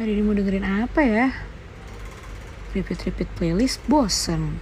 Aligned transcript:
Hari 0.00 0.16
ini 0.16 0.24
mau 0.24 0.32
dengerin 0.32 0.64
apa 0.64 1.04
ya? 1.04 1.28
Repeat-repeat 2.72 3.28
playlist 3.36 3.84
bosen. 3.84 4.56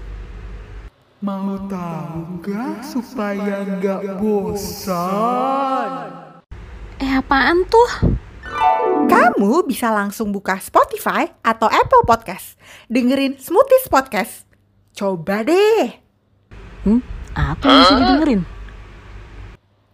Mau 1.22 1.54
tahu 1.70 2.42
nggak 2.42 2.82
supaya 2.82 3.62
nggak 3.62 4.18
bosan? 4.18 5.90
Eh 6.98 7.12
apaan 7.14 7.62
tuh? 7.70 8.18
Kamu 9.06 9.62
bisa 9.62 9.94
langsung 9.94 10.34
buka 10.34 10.58
Spotify 10.58 11.30
atau 11.46 11.70
Apple 11.70 12.02
Podcast. 12.02 12.58
Dengerin 12.90 13.38
Smoothies 13.38 13.86
Podcast. 13.86 14.42
Coba 14.90 15.46
deh. 15.46 16.02
Hmm? 16.82 16.98
Apa 17.38 17.62
yang 17.62 17.78
bisa 17.78 17.94
didengerin? 17.94 18.42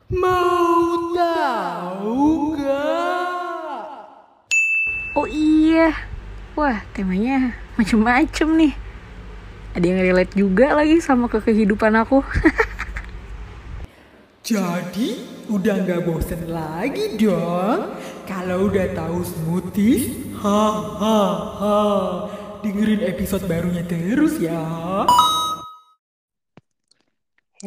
Mau 0.08 1.12
tahu 1.12 2.56
nggak? 2.56 3.13
Oh 5.14 5.30
iya. 5.30 5.94
Wah, 6.58 6.82
temanya 6.90 7.54
macem-macem 7.78 8.50
nih. 8.58 8.74
Ada 9.78 9.86
yang 9.86 10.00
relate 10.02 10.34
juga 10.34 10.74
lagi 10.74 10.98
sama 10.98 11.30
ke 11.30 11.38
kehidupan 11.38 11.94
aku. 11.94 12.18
Jadi 14.50 15.22
udah 15.46 15.74
nggak 15.86 16.02
bosen 16.02 16.50
lagi 16.50 17.14
dong? 17.14 17.94
Kalau 18.26 18.66
udah 18.66 18.90
tahu 18.90 19.22
smoothies, 19.22 20.34
ha 20.42 20.62
ha 20.98 21.22
ha. 21.62 21.78
Dengerin 22.66 23.06
episode 23.06 23.46
barunya 23.46 23.86
terus 23.86 24.42
ya. 24.42 25.06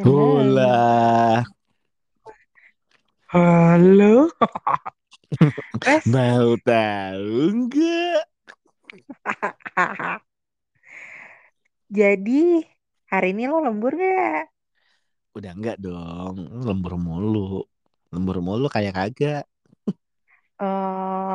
Hola, 0.04 1.48
Halo. 3.32 4.36
mau 6.14 6.50
tahu 6.68 7.38
nggak? 7.64 8.24
Jadi, 12.00 12.42
hari 13.12 13.28
ini 13.36 13.44
lo 13.52 13.58
lembur 13.66 13.92
gak? 14.02 14.44
Udah 15.38 15.52
enggak 15.56 15.78
dong, 15.86 16.36
lembur 16.68 16.94
mulu. 17.06 17.40
Lembur 18.14 18.38
mulu 18.46 18.66
kayak 18.76 18.94
kagak. 18.98 19.44
Eh, 20.62 21.32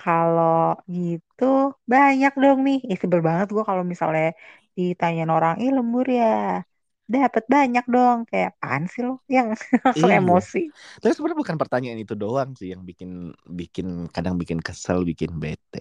kalau 0.00 0.52
gitu 0.96 1.44
banyak 1.92 2.32
dong 2.42 2.58
nih. 2.66 2.76
Ih, 2.92 2.98
sebel 3.02 3.20
banget 3.28 3.46
gue 3.54 3.64
kalau 3.70 3.84
misalnya 3.92 4.24
ditanyain 4.78 5.30
orang, 5.36 5.54
ih 5.64 5.70
lembur 5.76 6.06
ya. 6.20 6.26
Dapat 7.14 7.44
banyak 7.54 7.84
dong. 7.94 8.18
Kayak 8.30 8.48
apaan 8.56 8.82
sih 8.92 9.02
lo? 9.06 9.12
Yang 9.36 9.46
langsung 9.84 10.10
Iya. 10.10 10.14
emosi. 10.18 10.58
Tapi 11.02 11.12
sebenarnya 11.14 11.40
bukan 11.44 11.58
pertanyaan 11.62 12.00
itu 12.04 12.14
doang 12.22 12.50
sih 12.58 12.68
yang 12.74 12.82
bikin 12.90 13.10
bikin 13.60 13.86
kadang 14.14 14.34
bikin 14.42 14.60
kesel, 14.66 14.98
bikin 15.10 15.32
bete. 15.42 15.78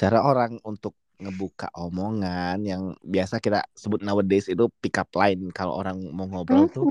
Cara 0.00 0.18
orang 0.28 0.52
untuk 0.70 0.92
ngebuka 1.22 1.66
omongan 1.80 2.56
yang 2.70 2.82
biasa 3.14 3.36
kita 3.44 3.58
sebut 3.82 4.00
nowadays 4.06 4.46
itu 4.52 4.64
pick 4.82 4.96
up 5.02 5.08
line 5.20 5.42
kalau 5.56 5.74
orang 5.80 5.96
mau 6.16 6.26
ngobrol 6.30 6.66
tuh 6.76 6.86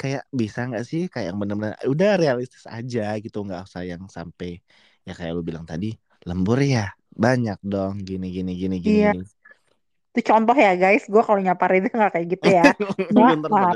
kayak 0.00 0.22
bisa 0.40 0.58
nggak 0.68 0.84
sih 0.90 1.02
kayak 1.12 1.26
yang 1.34 1.38
bener-bener 1.42 1.74
udah 1.92 2.10
realistis 2.22 2.64
aja 2.76 3.00
gitu 3.24 3.36
nggak 3.46 3.60
usah 3.68 3.82
yang 3.92 4.02
sampai 4.16 4.48
ya 5.06 5.12
kayak 5.18 5.32
lu 5.36 5.42
bilang 5.48 5.66
tadi 5.70 5.86
lembur 6.28 6.58
ya 6.74 6.80
banyak 7.24 7.58
dong 7.72 7.94
gini 8.08 8.26
gini 8.36 8.50
gini 8.62 8.76
gini 8.86 9.06
Iya. 9.06 9.18
Itu 10.18 10.34
contoh 10.34 10.56
ya 10.58 10.74
guys. 10.74 11.06
Gue 11.06 11.22
kalau 11.22 11.38
nyapar 11.38 11.70
itu 11.78 11.94
nggak 11.94 12.10
kayak 12.18 12.26
gitu 12.26 12.46
ya. 12.50 12.74
Nah, 13.14 13.38
nah, 13.46 13.70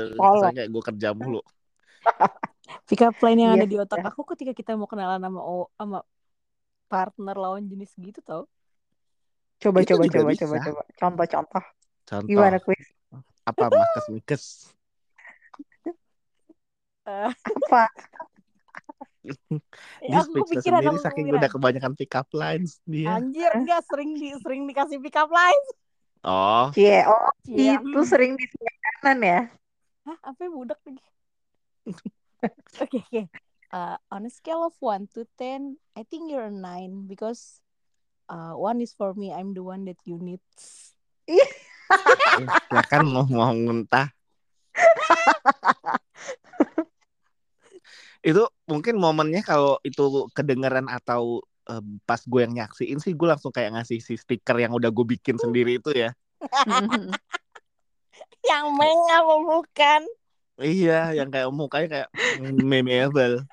kayak 0.51 0.67
gue 0.67 0.83
kerja 0.91 1.09
mulu 1.15 1.39
Pick 2.87 2.99
up 3.03 3.15
line 3.23 3.39
yang 3.39 3.55
Iya 3.55 3.63
ada 3.63 3.67
di 3.71 3.75
otak 3.79 3.99
ya. 4.03 4.11
aku 4.11 4.21
ketika 4.35 4.51
kita 4.51 4.71
mau 4.75 4.87
kenalan 4.91 5.23
sama 5.23 5.39
o- 5.39 5.71
sama 5.79 6.03
partner 6.91 7.35
lawan 7.39 7.63
jenis 7.71 7.95
gitu 7.95 8.19
tau. 8.19 8.43
Coba, 9.63 9.79
Itu 9.79 9.95
coba, 9.95 10.03
coba, 10.11 10.29
bisa. 10.35 10.43
coba, 10.43 10.57
coba. 10.67 10.81
Contoh-contoh. 10.99 11.63
Contoh 12.03 12.27
Gimana 12.27 12.57
kuis? 12.59 12.87
apa 13.43 13.65
makes 13.71 14.07
mikes 14.11 14.43
Eh, 17.07 17.31
Apa? 17.43 17.87
Dia 20.03 20.19
aku 20.23 20.43
kepikiran, 20.43 20.83
sendiri 20.83 20.87
aku 20.91 20.99
saking 21.03 21.25
udah 21.31 21.49
kebanyakan 21.51 21.91
pick 21.95 22.11
up 22.15 22.27
lines 22.35 22.79
dia. 22.83 23.19
Anjir, 23.19 23.51
enggak 23.55 23.81
sering 23.87 24.11
di 24.19 24.35
sering 24.39 24.61
dikasih 24.67 24.99
pick 24.99 25.15
up 25.15 25.31
line. 25.31 25.63
Oh, 26.23 26.71
Cie, 26.71 27.03
oh 27.03 27.27
Cie, 27.43 27.75
itu 27.75 27.99
mm. 27.99 28.07
sering 28.07 28.39
di 28.39 28.47
sebelah 28.47 28.75
kanan 29.03 29.19
ya. 29.19 29.41
Hah, 30.07 30.17
apa 30.23 30.39
ya, 30.39 30.49
budak 30.51 30.79
lagi? 30.87 31.03
Oke, 32.83 32.99
oke. 32.99 33.21
Uh, 33.71 33.95
on 34.11 34.27
a 34.27 34.31
scale 34.31 34.67
of 34.67 34.75
1 34.83 35.07
to 35.15 35.23
10, 35.39 35.79
I 35.95 36.03
think 36.03 36.27
you're 36.27 36.51
a 36.51 36.51
9 36.51 37.07
because 37.07 37.63
uh, 38.27 38.51
one 38.51 38.83
is 38.83 38.91
for 38.91 39.15
me, 39.15 39.31
I'm 39.31 39.55
the 39.55 39.63
one 39.63 39.87
that 39.87 39.95
you 40.03 40.19
need. 40.19 40.43
ya 42.67 42.83
kan 42.91 43.07
mau 43.07 43.23
mau 43.23 43.55
muntah. 43.55 44.11
itu 48.27 48.43
mungkin 48.67 48.99
momennya 48.99 49.39
kalau 49.43 49.79
itu 49.87 50.27
kedengeran 50.35 50.91
atau 50.91 51.39
eh, 51.69 51.83
pas 52.03 52.21
gue 52.23 52.39
yang 52.43 52.53
nyaksiin 52.53 52.99
sih 52.99 53.13
gue 53.15 53.27
langsung 53.27 53.51
kayak 53.53 53.75
ngasih 53.77 53.99
si 54.03 54.13
stiker 54.19 54.57
yang 54.59 54.73
udah 54.75 54.89
gue 54.91 55.05
bikin 55.17 55.37
sendiri 55.39 55.79
itu 55.79 55.91
ya. 55.93 56.11
Yang 58.43 58.65
mengapa 58.75 59.35
bukan? 59.39 60.01
Iya, 60.59 61.17
yang 61.17 61.33
kayak 61.33 61.49
mukanya 61.49 61.87
kayak 61.89 62.09
memeable. 62.59 63.47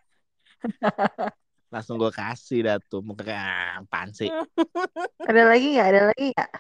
Langsung 1.73 1.97
gue 2.03 2.11
kasih 2.11 2.67
dah 2.67 2.77
tuh 2.83 3.01
muka 3.01 3.23
kayak 3.23 3.41
"Ah, 3.41 3.73
apaan 3.87 4.11
sih. 4.11 4.29
Ada 5.31 5.43
lagi 5.47 5.67
nggak? 5.79 5.87
Ada 5.87 6.01
lagi 6.11 6.25
nggak? 6.35 6.51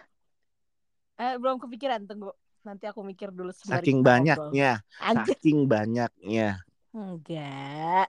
Eh, 1.20 1.34
belum 1.36 1.56
kepikiran, 1.60 2.00
tunggu. 2.08 2.30
Nanti 2.64 2.84
aku 2.88 3.00
mikir 3.04 3.32
dulu 3.32 3.52
Saking 3.52 4.00
banyaknya, 4.00 4.80
saking 5.00 5.68
banyaknya. 5.68 6.60
enggak. 6.92 8.08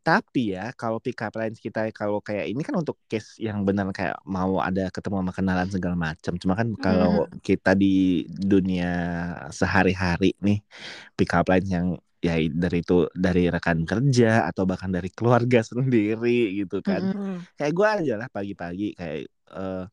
Tapi 0.00 0.56
ya 0.56 0.72
kalau 0.72 0.96
pick 0.96 1.20
up 1.20 1.36
lines 1.36 1.60
kita 1.60 1.92
kalau 1.92 2.24
kayak 2.24 2.48
ini 2.48 2.64
kan 2.64 2.72
untuk 2.72 2.96
case 3.04 3.36
yang 3.36 3.68
benar 3.68 3.92
kayak 3.92 4.16
mau 4.24 4.56
ada 4.56 4.88
ketemu 4.88 5.20
sama 5.20 5.32
kenalan 5.36 5.68
segala 5.68 5.96
macam. 5.96 6.32
Cuma 6.40 6.56
kan 6.56 6.72
kalau 6.80 7.28
kita 7.44 7.76
di 7.76 8.24
dunia 8.28 8.92
sehari-hari 9.52 10.32
nih 10.40 10.64
pick 11.14 11.36
up 11.36 11.52
lines 11.52 11.68
yang 11.68 11.86
ya 12.20 12.36
dari 12.48 12.84
itu 12.84 13.08
dari 13.16 13.48
rekan 13.48 13.84
kerja 13.84 14.48
atau 14.48 14.68
bahkan 14.68 14.88
dari 14.92 15.12
keluarga 15.12 15.60
sendiri 15.68 16.64
gitu 16.64 16.80
kan. 16.80 17.02
Hmm. 17.12 17.38
Kayak 17.60 17.72
gue 17.76 17.88
aja 18.00 18.14
lah 18.16 18.28
pagi-pagi 18.32 18.96
kayak 18.96 19.28
eh 19.28 19.84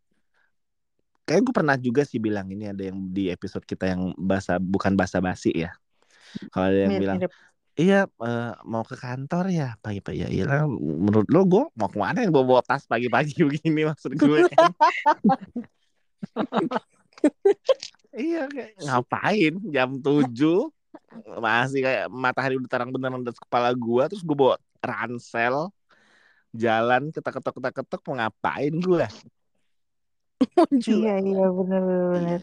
kayak 1.28 1.42
gue 1.44 1.54
pernah 1.54 1.76
juga 1.76 2.08
sih 2.08 2.24
bilang 2.24 2.48
ini 2.48 2.72
ada 2.72 2.88
yang 2.88 3.12
di 3.12 3.28
episode 3.28 3.68
kita 3.68 3.92
yang 3.92 4.16
bahasa 4.16 4.56
bukan 4.64 4.96
bahasa 4.96 5.20
basi 5.20 5.52
ya. 5.52 5.76
Kalau 6.56 6.72
ada 6.72 6.80
yang 6.88 6.96
bilang 6.96 7.20
Mirip-mirip. 7.20 7.36
Iya, 7.78 8.10
eh, 8.10 8.52
mau 8.66 8.82
ke 8.82 8.98
kantor 8.98 9.54
ya 9.54 9.78
pagi-pagi. 9.86 10.26
Ya 10.26 10.30
iyalah, 10.34 10.66
menurut 10.66 11.30
lo 11.30 11.42
gue 11.46 11.64
mau 11.78 11.86
ke 11.86 11.98
mana 12.02 12.26
yang 12.26 12.34
bawa, 12.34 12.58
bawa 12.58 12.62
tas 12.66 12.90
pagi-pagi 12.90 13.38
begini 13.48 13.86
maksud 13.86 14.18
gue 14.18 14.40
kan. 14.50 14.74
iya, 18.18 18.50
kayak 18.50 18.72
ngapain 18.82 19.54
jam 19.70 19.94
7 20.02 20.74
masih 21.38 21.86
kayak 21.86 22.06
matahari 22.10 22.58
udah 22.58 22.70
terang 22.70 22.90
beneran 22.90 23.22
di 23.22 23.30
atas 23.30 23.42
kepala 23.42 23.70
gue 23.78 24.04
terus 24.10 24.26
gue 24.26 24.38
bawa 24.38 24.58
ransel 24.82 25.70
jalan 26.50 27.14
ketok-ketok 27.14 27.54
ketok-ketok 27.62 28.02
mau 28.10 28.16
ngapain 28.26 28.74
gue? 28.74 29.06
Iya 30.86 31.18
iya 31.18 31.46
bener 31.50 31.82
bener. 31.82 32.10
bener. 32.14 32.42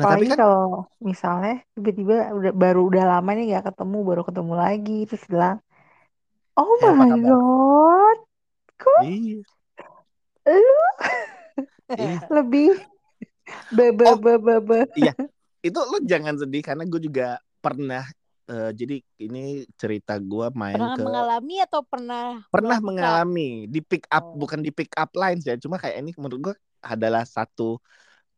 Iya. 0.00 0.08
Nah, 0.08 0.16
tapi 0.16 0.24
Apalagi 0.24 0.30
kan 0.32 0.38
kalau 0.40 0.64
misalnya 0.98 1.54
tiba-tiba 1.76 2.16
udah 2.32 2.52
baru 2.56 2.80
udah 2.88 3.04
lama 3.04 3.30
nih 3.36 3.44
nggak 3.52 3.66
ketemu 3.68 3.98
baru 4.00 4.22
ketemu 4.24 4.52
lagi 4.56 4.98
terus 5.04 5.24
bilang, 5.28 5.56
oh 6.56 6.72
"Eh, 6.80 6.88
apa 6.88 6.92
my 6.96 7.10
kabar?" 7.12 7.28
god, 7.28 8.18
kok 8.76 9.00
Iya, 9.04 9.44
lu 10.48 10.80
iya. 12.00 12.16
lebih 12.40 12.80
be 13.70 13.92
be 13.92 14.04
Oh. 14.08 14.16
be 14.16 14.32
be 14.38 14.54
be. 14.58 14.78
itu 15.66 15.76
lo 15.76 16.00
jangan 16.00 16.40
sedih 16.40 16.64
karena 16.64 16.88
gue 16.88 17.00
juga 17.02 17.36
pernah 17.60 18.00
eh, 18.48 18.70
jadi 18.72 18.96
ini 19.20 19.68
cerita 19.76 20.16
gue 20.16 20.48
main 20.56 20.80
Pernah 20.80 20.96
ke 20.96 21.04
mengalami 21.04 21.56
atau 21.60 21.80
pernah 21.84 22.40
pernah 22.48 22.80
melakukan? 22.80 22.88
mengalami 22.88 23.48
di 23.68 23.80
pick 23.84 24.08
up 24.08 24.24
Oh. 24.24 24.40
bukan 24.40 24.64
di 24.64 24.72
pick 24.72 24.90
up 24.96 25.12
lines 25.12 25.44
ya 25.44 25.60
cuma 25.60 25.76
kayak 25.76 26.00
ini 26.00 26.10
menurut 26.16 26.40
gue 26.40 26.54
adalah 26.80 27.28
satu 27.28 27.76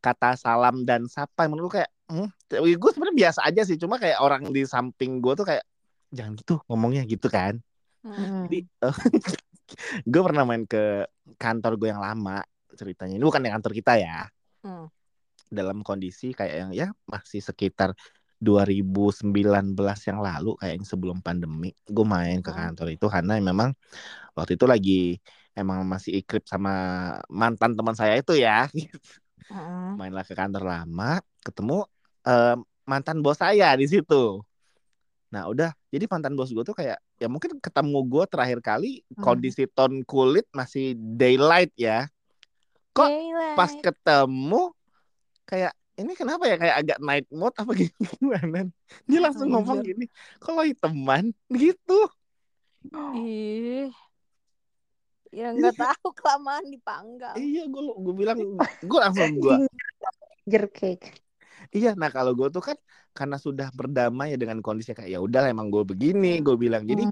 kata 0.02 0.34
salam 0.34 0.82
dan 0.82 1.06
sapa 1.06 1.46
menurut 1.46 1.70
gue 1.70 1.74
kayak 1.80 1.90
hmm, 2.10 2.28
gue 2.76 2.90
sebenarnya 2.90 3.18
biasa 3.30 3.40
aja 3.46 3.62
sih 3.62 3.78
cuma 3.78 3.96
kayak 4.02 4.18
orang 4.18 4.50
di 4.50 4.66
samping 4.66 5.22
gue 5.22 5.32
tuh 5.38 5.46
kayak 5.46 5.62
jangan 6.10 6.34
gitu 6.36 6.58
ngomongnya 6.66 7.06
gitu 7.06 7.30
kan 7.30 7.62
Hmm. 8.02 8.50
Jadi 8.50 8.66
gue 10.10 10.22
pernah 10.26 10.42
main 10.42 10.66
ke 10.66 11.06
kantor 11.38 11.78
gue 11.78 11.88
yang 11.94 12.02
lama 12.02 12.42
ceritanya 12.74 13.14
ini 13.14 13.22
bukan 13.22 13.46
yang 13.46 13.54
kantor 13.62 13.72
kita 13.78 13.94
ya 13.94 14.26
Hmm. 14.62 14.90
dalam 15.46 15.82
kondisi 15.86 16.34
kayak 16.34 16.54
yang 16.54 16.70
ya 16.74 16.86
masih 17.06 17.38
sekitar 17.38 17.94
2019 18.42 19.38
yang 20.06 20.18
lalu 20.18 20.58
kayaknya 20.58 20.86
sebelum 20.86 21.22
pandemi 21.22 21.70
gue 21.86 22.06
main 22.06 22.42
ke 22.42 22.50
Hmm. 22.50 22.74
kantor 22.74 22.90
itu 22.90 23.06
karena 23.06 23.38
memang 23.38 23.70
waktu 24.34 24.58
itu 24.58 24.66
lagi 24.66 25.00
emang 25.54 25.86
masih 25.86 26.22
ikrip 26.22 26.42
sama 26.46 26.74
mantan 27.30 27.78
teman 27.78 27.94
saya 27.94 28.18
itu 28.18 28.34
ya 28.34 28.66
Heeh. 29.52 29.92
mainlah 29.94 30.24
ke 30.24 30.32
kantor 30.32 30.64
lama 30.64 31.20
ketemu 31.44 31.84
eh, 32.24 32.56
mantan 32.82 33.20
bos 33.20 33.36
saya 33.38 33.76
di 33.76 33.86
situ 33.86 34.40
nah 35.28 35.48
udah 35.48 35.72
jadi 35.88 36.04
mantan 36.08 36.36
bos 36.36 36.52
gue 36.52 36.60
tuh 36.60 36.76
kayak 36.76 37.00
ya 37.16 37.28
mungkin 37.28 37.56
ketemu 37.60 37.98
gue 38.04 38.24
terakhir 38.28 38.58
kali 38.60 39.00
Hmm. 39.16 39.22
kondisi 39.22 39.64
tone 39.68 40.04
kulit 40.04 40.44
masih 40.52 40.92
daylight 40.96 41.72
ya 41.76 42.08
Kok 42.92 43.08
Daylight. 43.08 43.56
pas 43.56 43.72
ketemu 43.72 44.62
kayak 45.44 45.72
ini 45.96 46.12
kenapa 46.12 46.44
ya 46.48 46.56
kayak 46.60 46.76
agak 46.84 46.98
night 47.00 47.26
mode 47.32 47.56
apa 47.56 47.72
gimana 47.76 48.68
dia 49.04 49.20
langsung 49.20 49.48
ngomong 49.48 49.80
gini 49.80 50.04
kalau 50.36 50.64
teman 50.76 51.32
gitu 51.48 52.00
Ih. 53.16 53.88
Ya 55.32 55.48
nggak 55.48 55.80
tahu 55.80 56.12
kelamaan 56.12 56.68
dipanggang. 56.68 57.36
iya 57.40 57.64
gue 57.64 57.82
gue 57.82 58.14
bilang 58.14 58.38
gue 58.60 58.98
langsung 59.00 59.40
gue 59.40 59.64
Ginger 60.44 60.66
cake. 60.74 61.22
Iya, 61.70 61.94
nah 61.94 62.10
kalau 62.10 62.34
gue 62.34 62.50
tuh 62.50 62.60
kan 62.60 62.76
karena 63.14 63.38
sudah 63.38 63.70
berdamai 63.70 64.34
ya 64.34 64.38
dengan 64.40 64.58
kondisi 64.58 64.92
kayak 64.92 65.08
ya 65.08 65.20
udah 65.22 65.46
emang 65.48 65.70
gue 65.70 65.86
begini, 65.86 66.42
gue 66.42 66.56
bilang. 66.58 66.82
Jadi 66.82 67.06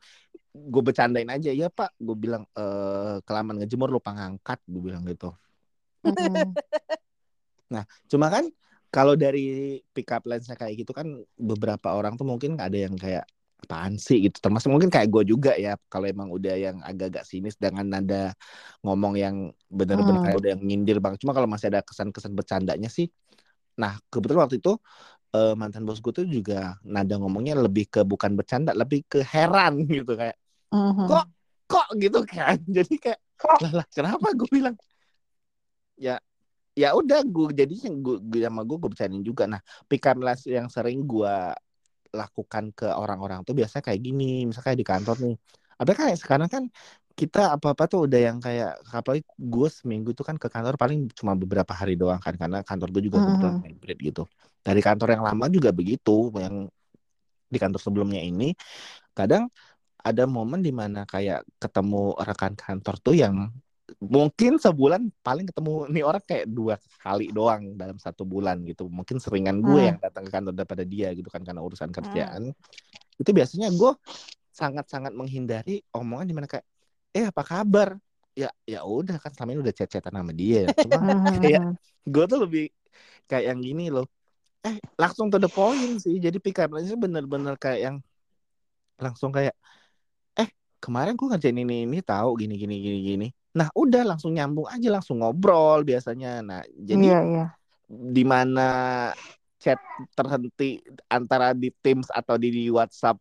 gue 0.50 0.82
bercandain 0.82 1.30
aja, 1.30 1.54
ya 1.54 1.70
Pak, 1.70 1.94
gue 1.96 2.16
bilang 2.18 2.42
eh 2.58 3.22
kelamaan 3.22 3.62
ngejemur 3.62 3.88
lupa 3.88 4.10
ngangkat, 4.12 4.58
gue 4.66 4.82
bilang 4.82 5.06
gitu. 5.06 5.30
Mm-mm. 6.02 6.52
Cuma 8.10 8.26
kan 8.28 8.50
kalau 8.90 9.14
dari 9.14 9.78
pick 9.94 10.10
up 10.10 10.26
lines 10.26 10.50
kayak 10.50 10.74
gitu 10.82 10.90
kan 10.90 11.06
beberapa 11.38 11.94
orang 11.94 12.18
tuh 12.18 12.26
mungkin 12.26 12.58
ada 12.58 12.74
yang 12.74 12.98
kayak 12.98 13.22
apaan 13.60 13.94
sih 14.00 14.24
gitu. 14.28 14.40
Termasuk 14.40 14.72
mungkin 14.72 14.88
kayak 14.88 15.08
gue 15.12 15.22
juga 15.28 15.52
ya, 15.54 15.76
kalau 15.92 16.08
emang 16.08 16.28
udah 16.32 16.54
yang 16.56 16.76
agak-agak 16.80 17.24
sinis 17.28 17.54
dengan 17.60 17.84
nada 17.86 18.32
ngomong 18.84 19.14
yang 19.20 19.36
bener-bener 19.68 20.18
Hmm. 20.18 20.24
kayak 20.24 20.36
udah 20.40 20.50
yang 20.56 20.62
nyindir 20.64 20.98
bang. 21.04 21.14
Cuma 21.20 21.36
kalau 21.36 21.46
masih 21.46 21.68
ada 21.72 21.80
kesan-kesan 21.84 22.32
bercandanya 22.34 22.88
sih, 22.88 23.06
nah 23.78 23.96
kebetulan 24.08 24.48
waktu 24.48 24.58
itu 24.60 24.76
eh, 25.36 25.54
mantan 25.54 25.86
bos 25.86 26.00
gue 26.02 26.12
tuh 26.12 26.26
juga 26.26 26.76
nada 26.82 27.14
ngomongnya 27.20 27.54
lebih 27.60 27.86
ke 27.92 28.00
bukan 28.02 28.34
bercanda, 28.34 28.72
lebih 28.74 29.06
ke 29.06 29.20
heran 29.22 29.84
gitu 29.90 30.16
kayak 30.18 30.36
Mhm. 30.70 31.06
Kok? 31.10 31.24
kok 31.70 31.88
gitu 31.98 32.20
kan. 32.26 32.58
Jadi 32.76 32.94
kayak 32.98 33.20
lah, 33.62 33.72
lah 33.82 33.86
kenapa 33.90 34.26
gue 34.34 34.48
bilang 34.50 34.76
ya 36.00 36.16
ya 36.74 36.94
udah 36.96 37.20
gue 37.26 37.48
jadinya 37.52 37.90
gue 37.92 38.16
gue 38.24 38.40
sama 38.46 38.62
gue 38.64 38.76
gue 38.78 38.90
bercandain 38.90 39.24
juga. 39.26 39.44
Nah 39.50 39.60
pick 39.90 40.04
up 40.06 40.16
lines 40.18 40.44
yang 40.48 40.66
sering 40.70 41.04
gue 41.04 41.34
lakukan 42.14 42.64
ke 42.74 42.86
orang-orang 42.90 43.40
tuh 43.46 43.54
biasanya 43.58 43.84
kayak 43.86 44.00
gini, 44.02 44.46
misalnya 44.48 44.66
kayak 44.72 44.80
di 44.82 44.86
kantor 44.86 45.16
nih. 45.24 45.36
Apa 45.80 45.90
kayak 45.96 46.16
sekarang 46.20 46.48
kan 46.52 46.64
kita 47.16 47.52
apa-apa 47.56 47.84
tuh 47.90 48.08
udah 48.08 48.20
yang 48.20 48.38
kayak 48.40 48.80
apalagi 48.96 49.22
gue 49.36 49.68
seminggu 49.68 50.10
tuh 50.16 50.24
kan 50.24 50.36
ke 50.40 50.48
kantor 50.48 50.74
paling 50.80 51.08
cuma 51.18 51.36
beberapa 51.36 51.72
hari 51.76 51.94
doang 52.00 52.20
kan 52.22 52.32
karena 52.40 52.64
kantor 52.64 52.88
gue 52.96 53.02
juga 53.12 53.18
kebetulan 53.24 53.56
Mhm. 53.60 53.64
hybrid 53.66 53.98
gitu. 54.00 54.22
Dari 54.64 54.80
kantor 54.80 55.08
yang 55.18 55.24
lama 55.28 55.44
juga 55.52 55.70
begitu, 55.72 56.32
yang 56.36 56.68
di 57.50 57.58
kantor 57.58 57.80
sebelumnya 57.82 58.22
ini 58.22 58.54
kadang 59.12 59.50
ada 60.00 60.24
momen 60.24 60.60
di 60.64 60.72
mana 60.72 61.04
kayak 61.04 61.44
ketemu 61.60 62.16
rekan 62.16 62.54
kantor 62.56 62.94
tuh 63.02 63.14
yang 63.18 63.52
mungkin 64.00 64.56
sebulan 64.56 65.12
paling 65.20 65.44
ketemu 65.52 65.72
nih 65.92 66.04
orang 66.08 66.24
kayak 66.24 66.46
dua 66.48 66.80
kali 67.04 67.28
doang 67.36 67.76
dalam 67.76 68.00
satu 68.00 68.24
bulan 68.24 68.60
gitu. 68.64 68.88
Mungkin 68.88 69.20
seringan 69.20 69.60
gue 69.60 69.80
Hmm. 69.84 69.88
yang 69.92 69.98
datang 70.00 70.24
ke 70.24 70.30
kantor 70.32 70.52
daripada 70.56 70.84
dia 70.88 71.12
gitu 71.12 71.28
kan 71.28 71.44
karena 71.44 71.60
urusan 71.60 71.92
kerjaan. 71.92 72.52
Itu 73.20 73.30
biasanya 73.36 73.68
gue 73.72 73.92
sangat-sangat 74.56 75.12
menghindari 75.12 75.84
omongan 75.92 76.26
di 76.28 76.34
mana 76.36 76.48
kayak 76.48 76.66
eh 77.12 77.26
apa 77.28 77.42
kabar? 77.44 77.88
Ya 78.32 78.48
ya 78.64 78.80
udah 78.86 79.20
kan 79.20 79.30
selama 79.36 79.50
ini 79.58 79.60
udah 79.68 79.74
chat-chatan 79.76 80.14
sama 80.16 80.32
dia. 80.32 80.72
Cuma 80.80 80.98
Mhm. 81.00 81.40
kayak 81.42 81.62
gue 82.08 82.24
tuh 82.24 82.38
lebih 82.44 82.64
kayak 83.28 83.44
yang 83.52 83.60
gini 83.60 83.92
loh. 83.92 84.06
Eh 84.64 84.76
langsung 84.96 85.28
to 85.32 85.36
the 85.40 85.48
point 85.52 86.00
sih. 86.00 86.16
Jadi 86.20 86.38
pick 86.40 86.56
up 86.62 86.72
line-nya 86.72 86.96
bener-bener 86.96 87.54
kayak 87.60 87.80
yang 87.86 87.96
langsung 89.00 89.30
kayak 89.32 89.54
eh 90.40 90.48
kemarin 90.82 91.16
gue 91.18 91.26
ngerjain 91.30 91.58
ini 91.62 91.74
ini 91.88 91.98
tahu 92.04 92.30
gini 92.40 92.54
gini 92.60 92.74
gini 92.84 92.98
gini 93.08 93.26
nah 93.50 93.66
udah 93.74 94.02
langsung 94.14 94.30
nyambung 94.34 94.70
aja 94.70 94.88
langsung 94.94 95.20
ngobrol 95.22 95.82
biasanya. 95.82 96.40
Nah 96.44 96.60
jadi 96.78 97.06
Iya, 97.10 97.20
iya. 97.26 97.46
di 97.90 98.22
mana 98.22 98.68
chat 99.60 99.76
terhenti 100.16 100.80
antara 101.10 101.52
di 101.52 101.68
Teams 101.82 102.08
atau 102.08 102.38
di, 102.40 102.70
WhatsApp 102.72 103.18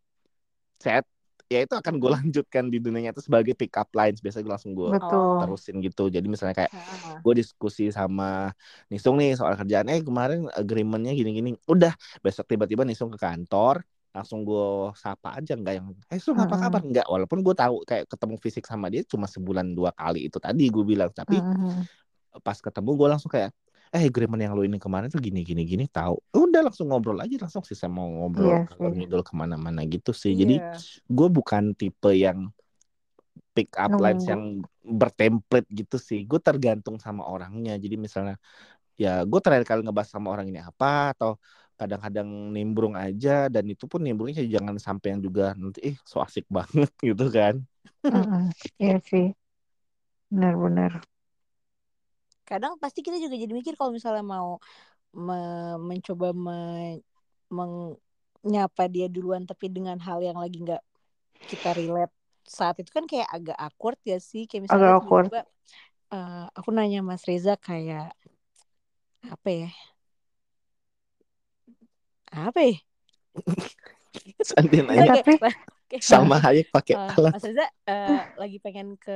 chat 0.80 1.04
ya 1.50 1.66
itu 1.66 1.74
akan 1.74 1.98
gue 1.98 2.10
lanjutkan 2.22 2.70
di 2.70 2.78
dunia 2.78 3.10
nyata 3.10 3.20
sebagai 3.26 3.58
pick 3.58 3.74
up 3.76 3.90
lines. 3.98 4.22
Biasanya 4.22 4.46
gue 4.46 4.54
langsung 4.54 4.74
gue 4.78 4.90
Betul. 4.94 5.42
terusin 5.42 5.76
gitu. 5.82 6.08
Jadi 6.14 6.28
misalnya 6.30 6.56
kayak 6.56 6.72
gue 7.26 7.34
diskusi 7.36 7.90
sama 7.90 8.54
Nisung 8.88 9.18
nih 9.18 9.34
soal 9.36 9.58
kerjaan 9.58 9.90
eh 9.90 10.00
kemarin 10.06 10.46
agreementnya 10.54 11.12
gini-gini. 11.18 11.58
Udah 11.66 11.92
besok 12.22 12.46
tiba-tiba 12.48 12.86
Nisung 12.86 13.10
ke 13.10 13.20
kantor 13.20 13.82
langsung 14.10 14.42
gue 14.42 14.90
sapa 14.98 15.38
aja 15.38 15.54
nggak 15.54 15.74
yang 15.78 15.88
eh 16.10 16.18
Sung 16.18 16.38
apa 16.42 16.58
kabar 16.58 16.82
nggak 16.82 17.06
walaupun 17.06 17.46
gue 17.46 17.54
tahu 17.54 17.86
kayak 17.86 18.10
ketemu 18.10 18.36
fisik 18.42 18.66
sama 18.66 18.90
dia 18.90 19.06
cuma 19.06 19.30
sebulan 19.30 19.78
dua 19.78 19.94
kali 19.94 20.28
itu 20.28 20.38
tadi 20.42 20.66
gue 20.70 20.84
bilang 20.84 21.14
tapi 21.14 21.38
Mhm. 21.40 21.86
pas 22.42 22.58
ketemu 22.58 22.90
gue 22.98 23.08
langsung 23.10 23.30
kayak 23.30 23.54
eh 23.90 24.06
agreement 24.06 24.38
yang 24.38 24.54
lo 24.54 24.62
ini 24.62 24.78
kemarin 24.78 25.10
tuh 25.10 25.18
gini 25.18 25.42
gini 25.42 25.66
gini 25.66 25.86
tahu 25.90 26.14
udah 26.34 26.62
langsung 26.70 26.94
ngobrol 26.94 27.18
aja 27.18 27.42
langsung 27.42 27.66
sih 27.66 27.74
saya 27.74 27.90
mau 27.90 28.06
ngobrol 28.06 28.62
Iya 28.62 28.70
kalau 28.70 28.90
ngidol 28.94 29.22
ke 29.26 29.34
mana-mana 29.34 29.82
gitu 29.90 30.14
sih 30.14 30.38
jadi 30.38 30.62
Iya. 30.62 30.78
gue 31.10 31.28
bukan 31.30 31.74
tipe 31.74 32.12
yang 32.14 32.54
pick 33.54 33.70
up 33.78 33.92
lines 33.98 34.24
yang 34.30 34.62
bertemplate 34.86 35.68
gitu 35.70 35.98
sih. 36.00 36.24
Gue 36.26 36.40
tergantung 36.40 36.96
sama 37.02 37.28
orangnya. 37.28 37.76
Jadi 37.76 37.96
misalnya 38.00 38.36
ya 39.00 39.24
gue 39.26 39.40
terakhir 39.44 39.66
kali 39.68 39.82
ngebahas 39.86 40.10
sama 40.12 40.28
orang 40.34 40.48
ini 40.52 40.60
apa 40.62 41.16
atau 41.16 41.40
kadang-kadang 41.80 42.28
nimbrung 42.56 42.96
aja 43.06 43.30
dan 43.54 43.64
itu 43.74 43.86
pun 43.92 44.00
nimbrungnya 44.06 44.44
jangan 44.56 44.76
sampai 44.88 45.08
yang 45.18 45.22
juga 45.28 45.44
nanti 45.62 45.80
eh 45.90 45.96
so 46.12 46.18
asik 46.26 46.46
banget 46.58 46.90
gitu 47.08 47.26
kan. 47.38 47.56
Mhm. 48.14 48.42
Iya 48.82 48.96
sih. 49.10 49.26
Benar-benar. 50.32 51.02
kadang 52.50 52.74
pasti 52.82 53.00
kita 53.06 53.18
juga 53.24 53.36
jadi 53.44 53.54
mikir 53.60 53.74
kalau 53.80 53.92
misalnya 53.98 54.24
mau 54.36 54.50
me- 55.28 55.80
mencoba 55.90 56.28
me- 56.46 57.02
menyapa 57.58 58.84
dia 58.94 59.08
duluan 59.16 59.44
tapi 59.50 59.66
dengan 59.76 59.98
hal 60.00 60.20
yang 60.24 60.38
lagi 60.44 60.58
nggak 60.66 60.82
kita 61.50 61.70
relate 61.80 62.14
saat 62.58 62.76
itu 62.82 62.92
kan 62.98 63.06
kayak 63.12 63.30
agak 63.30 63.58
awkward 63.60 64.00
ya 64.12 64.18
sih 64.30 64.44
kayak 64.50 64.64
misalnya 64.70 64.92
Agak 64.92 65.04
awkward. 65.04 65.28
tiba-tiba 65.28 65.42
eh, 66.16 66.46
aku 66.58 66.70
nanya 66.76 67.00
Mas 67.10 67.24
Reza 67.30 67.54
kayak 67.68 68.14
apa 69.34 69.50
ya 69.52 69.70
apa 72.34 72.60
ya 72.70 72.76
Santin 74.48 74.86
aja 74.90 75.10
tapi- 75.22 75.40
kayak- 75.90 76.06
sama 76.06 76.38
Hayek 76.42 76.70
pakai 76.72 76.96
Eh, 76.96 77.12
alat. 77.18 77.34
Mas 77.34 77.44
Reza 77.46 77.66
eh, 77.90 78.22
lagi 78.38 78.58
pengen 78.62 78.98
ke 78.98 79.14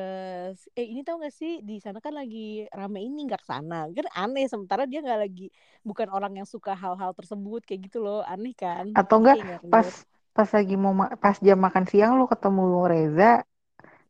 eh 0.78 0.86
ini 0.94 1.02
tau 1.06 1.18
gak 1.22 1.34
sih 1.34 1.62
di 1.66 1.82
sana 1.82 1.98
kan 2.06 2.14
lagi 2.14 2.66
rame 2.70 3.00
ini 3.02 3.26
nggak 3.26 3.42
ke 3.42 3.48
sana 3.50 3.90
kan 3.90 4.08
aneh 4.14 4.46
sementara 4.46 4.84
dia 4.90 5.02
nggak 5.06 5.20
lagi 5.26 5.50
bukan 5.82 6.08
orang 6.14 6.34
yang 6.38 6.48
suka 6.50 6.74
hal-hal 6.78 7.12
tersebut 7.18 7.62
kayak 7.66 7.82
gitu 7.90 7.98
loh 8.06 8.22
aneh 8.26 8.54
kan 8.54 8.94
Atau 8.94 9.22
enggak 9.22 9.38
nggak 9.42 9.62
pas 9.74 9.88
pas 10.34 10.50
lagi 10.50 10.74
mau 10.78 10.94
ma- 10.98 11.14
pas 11.18 11.38
jam 11.42 11.58
makan 11.62 11.86
siang 11.90 12.12
lu 12.18 12.26
ketemu 12.26 12.64
Reza. 12.90 13.32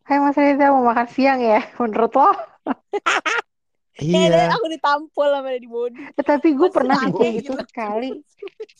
Hai 0.08 0.18
Mas 0.24 0.36
Reza 0.40 0.66
mau 0.76 0.84
makan 0.88 1.08
siang 1.12 1.40
ya? 1.40 1.60
Menurut 1.80 2.12
lo? 2.16 2.30
Dan 3.94 4.34
Iya. 4.34 4.58
aku 4.58 4.66
ditampol 4.74 5.28
sama 5.30 5.48
dia 5.54 5.62
di 5.62 5.70
body 5.70 6.02
Eh, 6.18 6.26
tapi 6.26 6.48
gue 6.58 6.70
pernah 6.74 6.98
sih 6.98 7.14
kayak 7.14 7.34
gitu 7.46 7.52
sekali. 7.62 8.06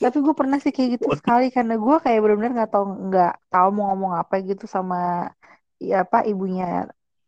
Tapi 0.02 0.18
gue 0.26 0.34
pernah 0.40 0.58
sih 0.64 0.72
kayak 0.76 0.90
gitu 0.98 1.08
sekali 1.20 1.46
karena 1.56 1.74
gue 1.78 1.96
kayak 2.04 2.20
benar-benar 2.24 2.52
nggak 2.58 2.72
tahu 2.74 2.86
nggak 3.08 3.32
tahu 3.54 3.68
mau 3.76 3.84
ngomong 3.94 4.14
apa 4.22 4.34
gitu 4.50 4.66
sama 4.76 4.98
ya 5.90 5.96
apa 6.06 6.18
ibunya 6.32 6.66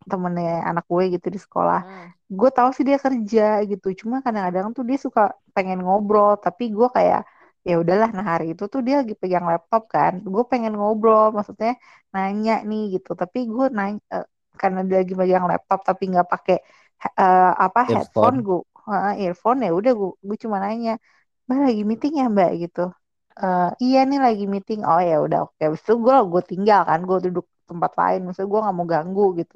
temennya 0.09 0.65
anak 0.69 0.85
gue 0.91 1.03
gitu 1.15 1.27
di 1.35 1.39
sekolah. 1.45 1.79
Hmm. 1.85 2.07
Gue 2.39 2.49
tahu 2.57 2.69
sih 2.75 2.85
dia 2.89 2.97
kerja 3.05 3.41
gitu. 3.69 3.87
Cuma 4.01 4.15
kadang-kadang 4.25 4.67
tuh 4.77 4.83
dia 4.89 4.97
suka 5.05 5.21
pengen 5.55 5.79
ngobrol. 5.85 6.31
Tapi 6.45 6.63
gue 6.77 6.87
kayak 6.97 7.21
ya 7.67 7.73
udahlah. 7.81 8.09
Nah 8.17 8.25
hari 8.31 8.45
itu 8.53 8.63
tuh 8.73 8.81
dia 8.85 8.95
lagi 9.01 9.13
pegang 9.21 9.45
laptop 9.51 9.83
kan. 9.93 10.13
Gue 10.33 10.43
pengen 10.51 10.73
ngobrol. 10.79 11.33
Maksudnya 11.37 11.77
nanya 12.13 12.53
nih 12.69 12.81
gitu. 12.97 13.09
Tapi 13.21 13.37
gue 13.53 13.65
nanya 13.77 13.99
eh, 14.13 14.25
karena 14.61 14.79
dia 14.87 14.97
lagi 15.03 15.13
pegang 15.19 15.45
laptop 15.51 15.79
tapi 15.89 16.03
nggak 16.11 16.27
pakai 16.33 16.55
eh, 17.03 17.41
apa 17.65 17.79
Earphone. 17.87 17.93
headphone 17.93 18.35
gue 18.47 18.59
earphone 19.21 19.59
ya 19.65 19.69
udah 19.79 19.91
gue 19.99 20.09
gue 20.27 20.37
cuma 20.43 20.57
nanya 20.63 20.91
mbak 21.47 21.59
lagi 21.67 21.81
meeting 21.89 22.13
ya 22.21 22.25
mbak 22.35 22.49
gitu 22.63 22.79
"Eh, 23.41 23.63
iya 23.83 23.97
nih 24.09 24.19
lagi 24.25 24.43
meeting 24.53 24.79
oh 24.89 24.99
ya 25.09 25.15
udah 25.25 25.37
oke 25.45 25.59
habis 25.65 25.81
itu 25.85 25.93
gue 26.05 26.15
gue 26.31 26.41
tinggal 26.51 26.79
kan 26.89 26.99
gue 27.09 27.17
duduk 27.25 27.45
tempat 27.69 27.91
lain 28.01 28.19
maksudnya 28.25 28.49
gue 28.53 28.59
nggak 28.63 28.75
mau 28.79 28.87
ganggu 28.93 29.21
gitu 29.39 29.55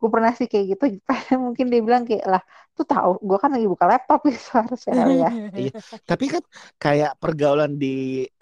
gue 0.00 0.08
pernah 0.14 0.30
sih 0.38 0.46
kayak 0.50 0.66
gitu 0.72 0.84
mungkin 1.46 1.66
dia 1.72 1.80
bilang 1.86 2.04
kayak 2.08 2.24
lah 2.32 2.42
tuh 2.76 2.84
tahu 2.90 3.10
gue 3.28 3.36
kan 3.42 3.50
lagi 3.54 3.66
buka 3.72 3.86
laptop 3.92 4.18
gitu 4.32 4.48
harusnya 4.58 4.94
ya 5.22 5.28
Iya. 5.58 5.70
Tapi 6.08 6.24
kan 6.34 6.42
kayak 6.82 7.10
pergaulan 7.22 7.72
di 7.82 7.86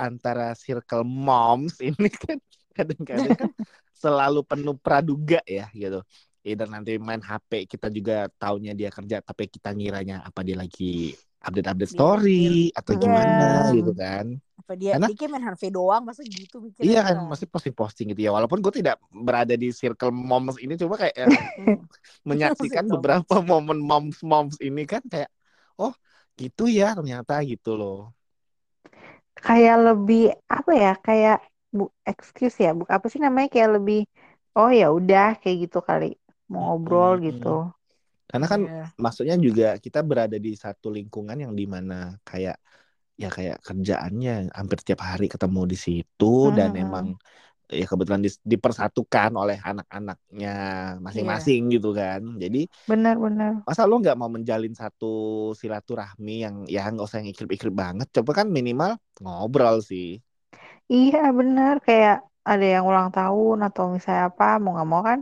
antara 0.04 0.42
circle 0.64 1.04
moms 1.26 1.74
ini 1.86 2.08
kan 2.22 2.38
kadang-kadang 2.76 3.34
kan 3.40 3.50
selalu 4.02 4.38
penuh 4.50 4.74
praduga 4.84 5.38
ya 5.56 5.62
gitu. 5.80 5.96
Either 6.42 6.66
nanti 6.66 6.98
main 6.98 7.22
HP 7.22 7.64
kita 7.66 7.86
juga 7.88 8.26
taunya 8.38 8.74
dia 8.74 8.90
kerja 8.90 9.22
tapi 9.22 9.46
kita 9.46 9.70
ngiranya 9.72 10.22
apa 10.22 10.42
dia 10.42 10.58
lagi 10.58 11.14
update-update 11.42 11.90
Dia 11.90 11.96
story 11.98 12.70
atau 12.70 12.92
Iya. 12.94 13.00
gimana 13.02 13.46
gitu 13.74 13.92
kan. 13.94 14.26
apa 14.62 14.72
dia 14.78 14.94
Karena- 14.94 15.10
dia 15.10 15.26
main 15.26 15.42
HP 15.42 15.62
doang 15.74 16.02
masa 16.06 16.22
gitu 16.22 16.62
mikirnya 16.62 16.86
Iya 16.86 17.00
kan, 17.02 17.16
masih 17.26 17.46
posting-posting 17.50 18.14
gitu 18.14 18.22
ya. 18.22 18.30
Walaupun 18.30 18.62
gue 18.62 18.70
tidak 18.78 19.02
berada 19.10 19.58
di 19.58 19.74
circle 19.74 20.14
moms 20.14 20.54
ini, 20.62 20.78
cuma 20.78 20.94
kayak 20.94 21.14
ya, 21.18 21.26
Hmm. 21.58 21.82
menyaksikan 22.22 22.86
beberapa 22.86 23.42
momen 23.42 23.82
moms-moms 23.82 24.62
ini 24.62 24.86
kan 24.86 25.02
kayak, 25.02 25.26
oh 25.82 25.90
gitu 26.38 26.70
ya 26.70 26.94
ternyata 26.94 27.42
gitu 27.42 27.74
loh. 27.74 28.14
kayak 29.34 29.76
lebih 29.82 30.30
apa 30.46 30.70
ya 30.76 30.92
kayak 30.94 31.38
bu 31.74 31.90
excuse 32.06 32.62
ya 32.62 32.70
bu 32.76 32.86
apa 32.86 33.06
sih 33.10 33.18
namanya 33.18 33.48
kayak 33.50 33.80
lebih 33.80 34.06
oh 34.54 34.70
ya 34.70 34.92
udah 34.92 35.34
kayak 35.42 35.66
gitu 35.66 35.82
kali 35.82 36.14
mau 36.52 36.62
ngobrol 36.66 37.10
Mm-mm. 37.10 37.26
gitu 37.26 37.48
Karena 38.30 38.46
kan 38.52 38.62
Iya. 38.62 38.94
maksudnya 39.04 39.36
juga 39.46 39.64
kita 39.84 40.00
berada 40.10 40.36
di 40.46 40.50
satu 40.64 40.88
lingkungan 40.96 41.38
yang 41.44 41.52
di 41.60 41.64
mana 41.74 41.94
kayak 42.28 42.56
ya 43.22 43.28
kayak 43.36 43.56
kerjaannya 43.66 44.30
hampir 44.58 44.78
tiap 44.86 45.00
hari 45.10 45.26
ketemu 45.34 45.60
di 45.72 45.76
situ 45.86 46.26
dan 46.58 46.70
Mhm. 46.70 46.82
emang 46.82 47.06
ya 47.80 47.84
kebetulan 47.90 48.22
dis- 48.26 48.42
dipersatukan 48.52 49.30
oleh 49.42 49.58
anak-anaknya 49.70 50.50
masing-masing 51.06 51.60
gitu 51.74 51.88
kan. 52.00 52.20
Jadi 52.42 52.58
benar-benar 52.88 53.64
masa 53.68 53.82
lo 53.88 53.94
nggak 54.02 54.18
mau 54.20 54.30
menjalin 54.36 54.74
satu 54.82 55.06
silaturahmi 55.60 56.32
yang 56.44 56.54
ya 56.74 56.80
nggak 56.90 57.06
usah 57.06 57.18
yang 57.22 57.30
ikrip-ikrip 57.32 57.74
banget 57.82 58.06
coba 58.16 58.30
kan 58.42 58.46
minimal 58.56 58.90
ngobrol 59.22 59.76
sih 59.90 60.18
iya 60.94 61.18
benar 61.38 61.74
kayak 61.86 62.14
ada 62.50 62.64
yang 62.74 62.84
ulang 62.90 63.08
tahun 63.16 63.56
atau 63.66 63.82
misalnya 63.94 64.22
apa 64.30 64.44
mau 64.62 64.70
nggak 64.74 64.88
mau 64.92 65.02
kan 65.10 65.18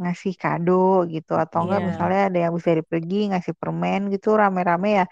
ngasih 0.00 0.32
kado 0.42 0.72
gitu. 1.14 1.30
Atau 1.42 1.58
enggak 1.64 1.80
Iya. 1.80 1.86
misalnya 1.88 2.18
ada 2.28 2.38
yang 2.44 2.52
bisa 2.58 2.70
pergi 2.92 3.16
ngasih 3.30 3.54
permen 3.60 4.00
gitu 4.14 4.28
rame-rame 4.42 4.88
ya. 4.98 5.04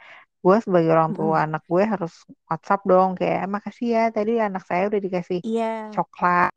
Gue 0.45 0.57
sebagai 0.64 0.90
orang 0.97 1.11
tua 1.16 1.37
anak 1.47 1.62
gue 1.73 1.83
harus 1.92 2.12
WhatsApp 2.49 2.80
dong 2.90 3.09
kayak 3.18 3.37
"Eh, 3.45 3.50
makasih 3.57 3.87
ya 3.97 4.02
tadi 4.16 4.30
anak 4.47 4.62
saya 4.68 4.83
udah 4.90 5.00
dikasih 5.07 5.38
iya. 5.42 5.66
coklat 5.95 6.50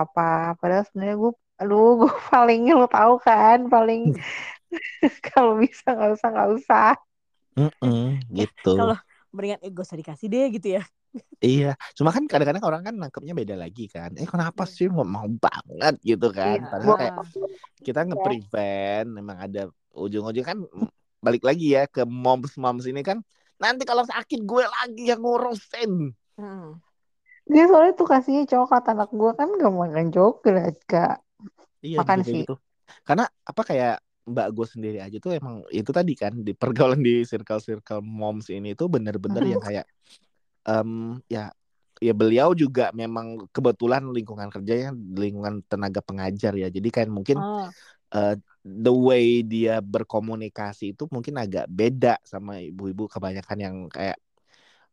apa. 0.00 0.22
Padahal 0.60 0.84
sebenarnya 0.88 1.16
gue 1.24 1.32
aduh 1.60 1.84
gue 2.00 2.10
paling 2.32 2.60
lo 2.78 2.86
tahu 2.94 3.12
kan 3.26 3.58
paling 3.74 4.00
kalau 5.26 5.52
bisa 5.62 5.86
nggak 5.96 6.10
usah 6.16 6.28
nggak 6.34 6.50
usah. 6.58 6.86
Mm-mm, 7.58 8.18
gitu 8.38 8.74
kalau 8.76 8.94
mendingan 9.34 9.60
eh 9.64 9.70
gak 9.74 9.84
usah 9.86 9.98
dikasih 10.00 10.26
deh 10.32 10.44
gitu 10.56 10.68
ya 10.78 10.82
iya 11.40 11.72
cuma 11.96 12.12
kan 12.12 12.24
kadang-kadang 12.24 12.62
orang 12.62 12.82
kan 12.84 12.94
nangkepnya 12.94 13.32
beda 13.32 13.56
lagi 13.56 13.88
kan 13.88 14.12
eh 14.14 14.28
kenapa 14.28 14.64
Iya. 14.64 14.72
sih 14.72 14.86
mau 14.86 15.02
mau 15.02 15.26
banget 15.26 15.94
gitu 16.04 16.28
kan 16.30 16.58
Iya. 16.60 16.68
padahal 16.68 16.94
kayak 16.96 17.14
kita 17.80 18.00
nge-prevent 18.06 19.08
memang 19.08 19.36
ada 19.40 19.62
ujung-ujung 19.90 20.46
kan 20.46 20.58
balik 21.18 21.42
lagi 21.42 21.74
ya 21.74 21.88
ke 21.88 22.04
moms-moms 22.04 22.86
ini 22.86 23.00
kan 23.00 23.18
nanti 23.56 23.84
kalau 23.84 24.04
sakit 24.04 24.40
gue 24.44 24.64
lagi 24.64 25.04
yang 25.10 25.20
ngurusin 25.20 26.14
Hmm. 26.40 26.80
dia 27.44 27.68
soalnya 27.68 27.92
tuh 27.92 28.08
kasihnya 28.08 28.48
coklat 28.48 28.88
anak 28.88 29.12
gue 29.12 29.30
kan 29.36 29.48
gak 29.52 29.68
makan 29.68 30.08
coklat 30.08 30.76
kak 30.88 31.20
Iya 31.80 32.04
Makan 32.04 32.20
sih. 32.20 32.44
gitu. 32.44 32.60
Karena 33.04 33.24
apa 33.24 33.64
kayak 33.64 34.04
mbak 34.28 34.52
gue 34.52 34.66
sendiri 34.68 34.98
aja 35.00 35.16
tuh 35.16 35.32
emang 35.32 35.64
itu 35.68 35.88
tadi 35.90 36.12
kan 36.12 36.36
di 36.36 36.52
pergaulan 36.52 37.00
di 37.00 37.24
circle-circle 37.24 38.00
moms 38.00 38.52
ini 38.52 38.76
tuh 38.76 38.92
bener-bener 38.92 39.40
yang 39.42 39.60
kayak 39.60 39.88
em 40.68 41.20
ya 41.30 41.52
ya 42.00 42.12
beliau 42.16 42.56
juga 42.56 42.88
memang 42.96 43.44
kebetulan 43.54 44.02
lingkungan 44.16 44.48
kerjanya 44.54 44.90
lingkungan 44.96 45.60
tenaga 45.70 46.00
pengajar 46.04 46.52
ya. 46.56 46.68
Jadi 46.72 46.88
kan 46.92 47.08
mungkin 47.12 47.44
Oh, 47.44 47.74
eh, 48.14 48.34
the 48.64 48.92
way 48.92 49.42
dia 49.46 49.80
berkomunikasi 49.84 50.94
itu 50.96 51.04
mungkin 51.14 51.36
agak 51.42 51.66
beda 51.70 52.20
sama 52.24 52.60
ibu-ibu 52.62 53.04
kebanyakan 53.10 53.58
yang 53.60 53.76
kayak 53.92 54.18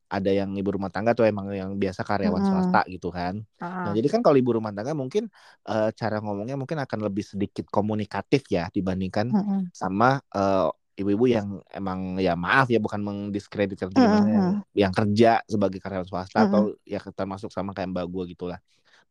ada 0.08 0.32
yang 0.32 0.56
ibu 0.56 0.70
rumah 0.72 0.88
tangga 0.94 1.12
tuh 1.18 1.28
emang 1.28 1.52
yang 1.52 1.76
biasa 1.76 2.02
karyawan 2.08 2.40
Mm-mm. 2.40 2.48
swasta 2.48 2.88
gitu 2.88 3.12
kan. 3.12 3.44
ah. 3.62 3.68
Nah, 3.84 3.92
jadi 3.92 4.08
kan 4.08 4.22
kalau 4.24 4.40
ibu 4.40 4.56
rumah 4.56 4.72
tangga 4.76 4.96
mungkin 4.96 5.28
eh, 5.68 5.90
cara 6.00 6.24
ngomongnya 6.24 6.56
mungkin 6.60 6.80
akan 6.84 7.00
lebih 7.12 7.24
sedikit 7.28 7.68
komunikatif 7.68 8.48
ya 8.48 8.72
dibandingkan 8.72 9.34
Mm-mm. 9.34 9.72
sama 9.76 10.20
eh, 10.36 10.68
ibu-ibu 10.98 11.26
yang 11.30 11.48
emang 11.70 12.18
ya 12.18 12.34
maaf 12.34 12.68
ya 12.74 12.80
bukan 12.82 13.02
mendiskredit 13.06 13.78
atau 13.86 13.94
gimana 13.94 14.28
Mm-mm. 14.28 14.34
yang, 14.34 14.48
yang 14.74 14.94
kerja 14.94 15.42
sebagai 15.46 15.78
karyawan 15.84 16.08
swasta 16.10 16.38
Mm-mm. 16.42 16.50
atau 16.50 16.74
ya 16.84 17.00
termasuk 17.14 17.50
sama 17.54 17.72
kayak 17.78 17.90
mbak 17.94 18.06
gue 18.10 18.24
gitulah. 18.34 18.60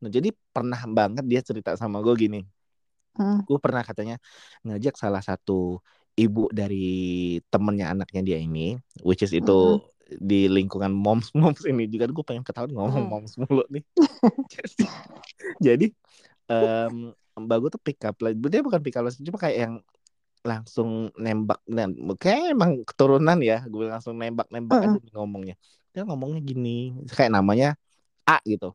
Nah, 0.02 0.10
jadi 0.12 0.28
pernah 0.54 0.80
banget 0.90 1.24
dia 1.30 1.40
cerita 1.42 1.70
sama 1.78 1.98
gue 2.04 2.14
gini, 2.18 2.38
Mm. 3.18 3.40
gue 3.46 3.58
pernah 3.62 3.82
katanya 3.86 4.14
ngajak 4.66 4.94
salah 4.98 5.22
satu 5.22 5.78
ibu 6.18 6.48
dari 6.50 6.76
temennya 7.52 7.86
anaknya 7.94 8.20
dia 8.26 8.38
ini, 8.42 8.74
which 9.06 9.22
is 9.22 9.30
itu 9.36 9.52
di 10.06 10.46
lingkungan 10.50 10.90
moms 10.94 11.30
moms 11.38 11.62
ini 11.66 11.86
juga 11.90 12.06
gue 12.10 12.24
pengen 12.26 12.42
ketahuan 12.46 12.72
ngomong 12.74 13.04
Hmm. 13.06 13.10
moms 13.10 13.32
mulu 13.38 13.62
nih. 13.70 13.84
jadi, 14.54 14.84
jadi 15.62 15.86
em, 16.50 16.94
mbak 17.38 17.56
gue 17.62 17.70
tuh 17.76 17.82
pick 17.86 18.00
up 18.08 18.16
line, 18.24 18.38
dia 18.52 18.62
bukan 18.64 18.80
pick 18.84 18.96
up 18.98 19.04
line, 19.06 19.16
cuma 19.26 19.38
kayak 19.40 19.58
yang 19.68 19.74
langsung 20.46 21.10
nembak, 21.18 21.58
nah, 21.66 21.90
kayak 22.14 22.54
emang 22.54 22.86
keturunan 22.86 23.38
ya, 23.42 23.66
gue 23.66 23.90
langsung 23.90 24.14
nembak 24.14 24.46
nembak 24.54 24.86
aja 24.86 24.96
nih 25.02 25.12
ngomongnya. 25.12 25.56
Dia 25.90 26.06
ngomongnya 26.06 26.40
gini, 26.40 26.94
kayak 27.10 27.34
namanya 27.34 27.74
A 28.22 28.38
gitu. 28.46 28.70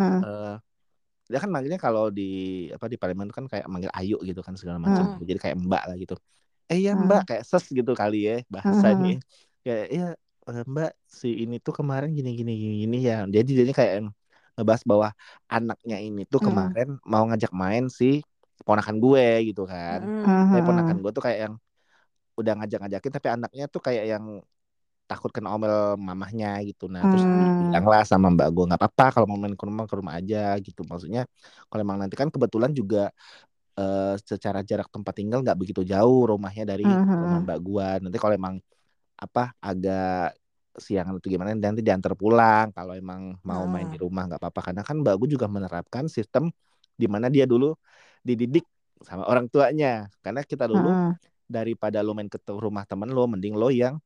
Mm. 0.00 0.20
Eh, 0.24 0.56
dia 1.32 1.38
kan 1.40 1.48
manggilnya 1.48 1.80
kalau 1.80 2.12
di 2.12 2.68
apa 2.74 2.92
di 2.92 3.00
itu 3.00 3.32
kan 3.32 3.46
kayak 3.48 3.64
manggil 3.64 3.88
Ayu 3.96 4.20
gitu 4.20 4.44
kan 4.44 4.52
segala 4.58 4.76
macam. 4.76 5.16
Hmm. 5.16 5.24
Jadi 5.24 5.38
kayak 5.40 5.56
Mbak 5.56 5.82
lah 5.88 5.96
gitu. 5.96 6.16
Eh 6.68 6.84
ya. 6.84 6.92
Mbak 6.92 7.22
kayak 7.24 7.44
ses 7.48 7.64
gitu 7.72 7.92
kali 7.96 8.28
ya 8.28 8.36
bahasanya. 8.52 9.16
Hmm. 9.16 9.24
Kayak 9.64 9.86
ya 9.88 10.06
Mbak 10.44 10.92
si 11.08 11.28
ini 11.46 11.56
tuh 11.62 11.72
kemarin 11.72 12.12
gini 12.12 12.36
gini 12.36 12.52
gini, 12.52 12.74
gini 12.84 12.98
ya. 13.00 13.24
Jadi 13.24 13.50
dia 13.64 13.72
kayak 13.72 14.12
ngebahas 14.60 14.82
bahwa 14.84 15.08
anaknya 15.48 15.96
ini 16.04 16.28
tuh 16.28 16.44
kemarin 16.44 17.00
mau 17.08 17.24
ngajak 17.24 17.52
main 17.56 17.88
si 17.88 18.20
ponakan 18.66 18.96
gue 19.04 19.24
gitu 19.48 19.62
kan. 19.72 20.00
Mm-mm. 20.24 20.48
Tapi 20.50 20.62
ponakan 20.68 20.96
gue 21.02 21.10
tuh 21.16 21.22
kayak 21.26 21.38
yang 21.48 21.54
udah 22.40 22.52
ngajak-ngajakin 22.58 23.12
tapi 23.16 23.28
anaknya 23.34 23.64
tuh 23.74 23.80
kayak 23.86 24.04
yang 24.12 24.24
takut 25.10 25.30
kena 25.36 25.52
omel 25.54 26.00
mamahnya 26.00 26.46
gitu 26.68 26.84
nah 26.88 27.04
terus 27.10 27.24
Hmm. 27.28 27.52
bilang 27.60 27.84
lah 27.92 28.02
sama 28.08 28.26
mbak 28.34 28.48
gue 28.54 28.64
nggak 28.68 28.80
apa-apa 28.80 29.04
kalau 29.14 29.26
mau 29.30 29.38
main 29.42 29.52
ke 29.60 29.64
rumah 29.68 29.84
ke 29.90 29.96
rumah 30.00 30.14
aja 30.20 30.56
gitu 30.66 30.80
maksudnya 30.88 31.20
kalau 31.68 31.80
emang 31.84 31.98
nanti 32.02 32.16
kan 32.20 32.28
kebetulan 32.34 32.72
juga 32.72 33.12
eh, 33.78 34.14
secara 34.30 34.60
jarak 34.68 34.88
tempat 34.94 35.14
tinggal 35.18 35.38
nggak 35.44 35.58
begitu 35.60 35.82
jauh 35.92 36.20
rumahnya 36.32 36.64
dari 36.72 36.84
rumah 37.20 37.38
mbak 37.44 37.58
gue 37.66 37.86
nanti 38.04 38.16
kalau 38.22 38.34
emang 38.40 38.56
apa 39.24 39.40
agak 39.62 40.34
siangan 40.86 41.14
atau 41.20 41.28
gimana 41.32 41.52
nanti 41.56 41.82
diantar 41.84 42.14
pulang 42.16 42.72
kalau 42.76 42.92
emang 42.96 43.36
mau 43.44 43.64
main 43.68 43.84
Hmm. 43.84 43.92
di 43.92 43.98
rumah 44.00 44.24
nggak 44.28 44.40
apa-apa 44.42 44.60
karena 44.72 44.82
kan 44.88 44.96
mbak 45.04 45.14
gue 45.20 45.28
juga 45.36 45.46
menerapkan 45.50 46.04
sistem 46.08 46.48
di 47.00 47.06
mana 47.10 47.28
dia 47.32 47.44
dulu 47.48 47.76
dididik 48.28 48.64
sama 49.08 49.24
orang 49.30 49.46
tuanya 49.52 49.86
karena 50.24 50.40
kita 50.50 50.64
dulu 50.72 50.88
Mm-mm. 50.90 51.18
daripada 51.56 51.98
lo 52.06 52.10
main 52.16 52.30
ke 52.32 52.38
rumah 52.64 52.84
temen 52.90 53.10
lo 53.16 53.22
mending 53.32 53.54
lo 53.60 53.68
yang 53.82 53.96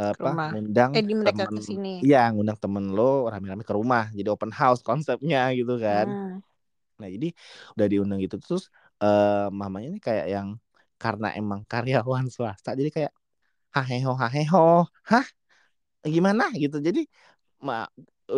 apa 0.00 0.30
rumah. 0.34 0.50
ngundang 0.50 0.92
Eh, 0.94 1.02
di 1.08 1.12
mereka 1.20 1.44
temen 1.44 1.54
ke 1.54 1.60
sini. 1.68 1.88
iya 2.04 2.18
ngundang 2.32 2.58
temen 2.62 2.84
lo 2.96 3.02
rame-rame 3.32 3.64
ke 3.68 3.74
rumah 3.78 4.04
jadi 4.16 4.28
open 4.34 4.52
house 4.60 4.80
konsepnya 4.88 5.38
gitu 5.58 5.72
kan 5.84 6.08
Hmm. 6.08 6.42
nah 7.00 7.08
jadi 7.14 7.28
udah 7.76 7.86
diundang 7.92 8.18
gitu 8.24 8.36
terus 8.44 8.64
eh 9.02 9.46
mamanya 9.60 9.86
ini 9.92 10.00
kayak 10.08 10.26
yang 10.34 10.48
karena 11.02 11.26
emang 11.40 11.60
karyawan 11.70 12.26
swasta 12.34 12.70
jadi 12.78 12.90
kayak 12.96 13.12
haheho 13.76 14.12
haheho 14.22 14.58
hah 15.10 15.26
gimana 16.14 16.44
gitu 16.62 16.76
jadi 16.86 17.00
ma 17.66 17.86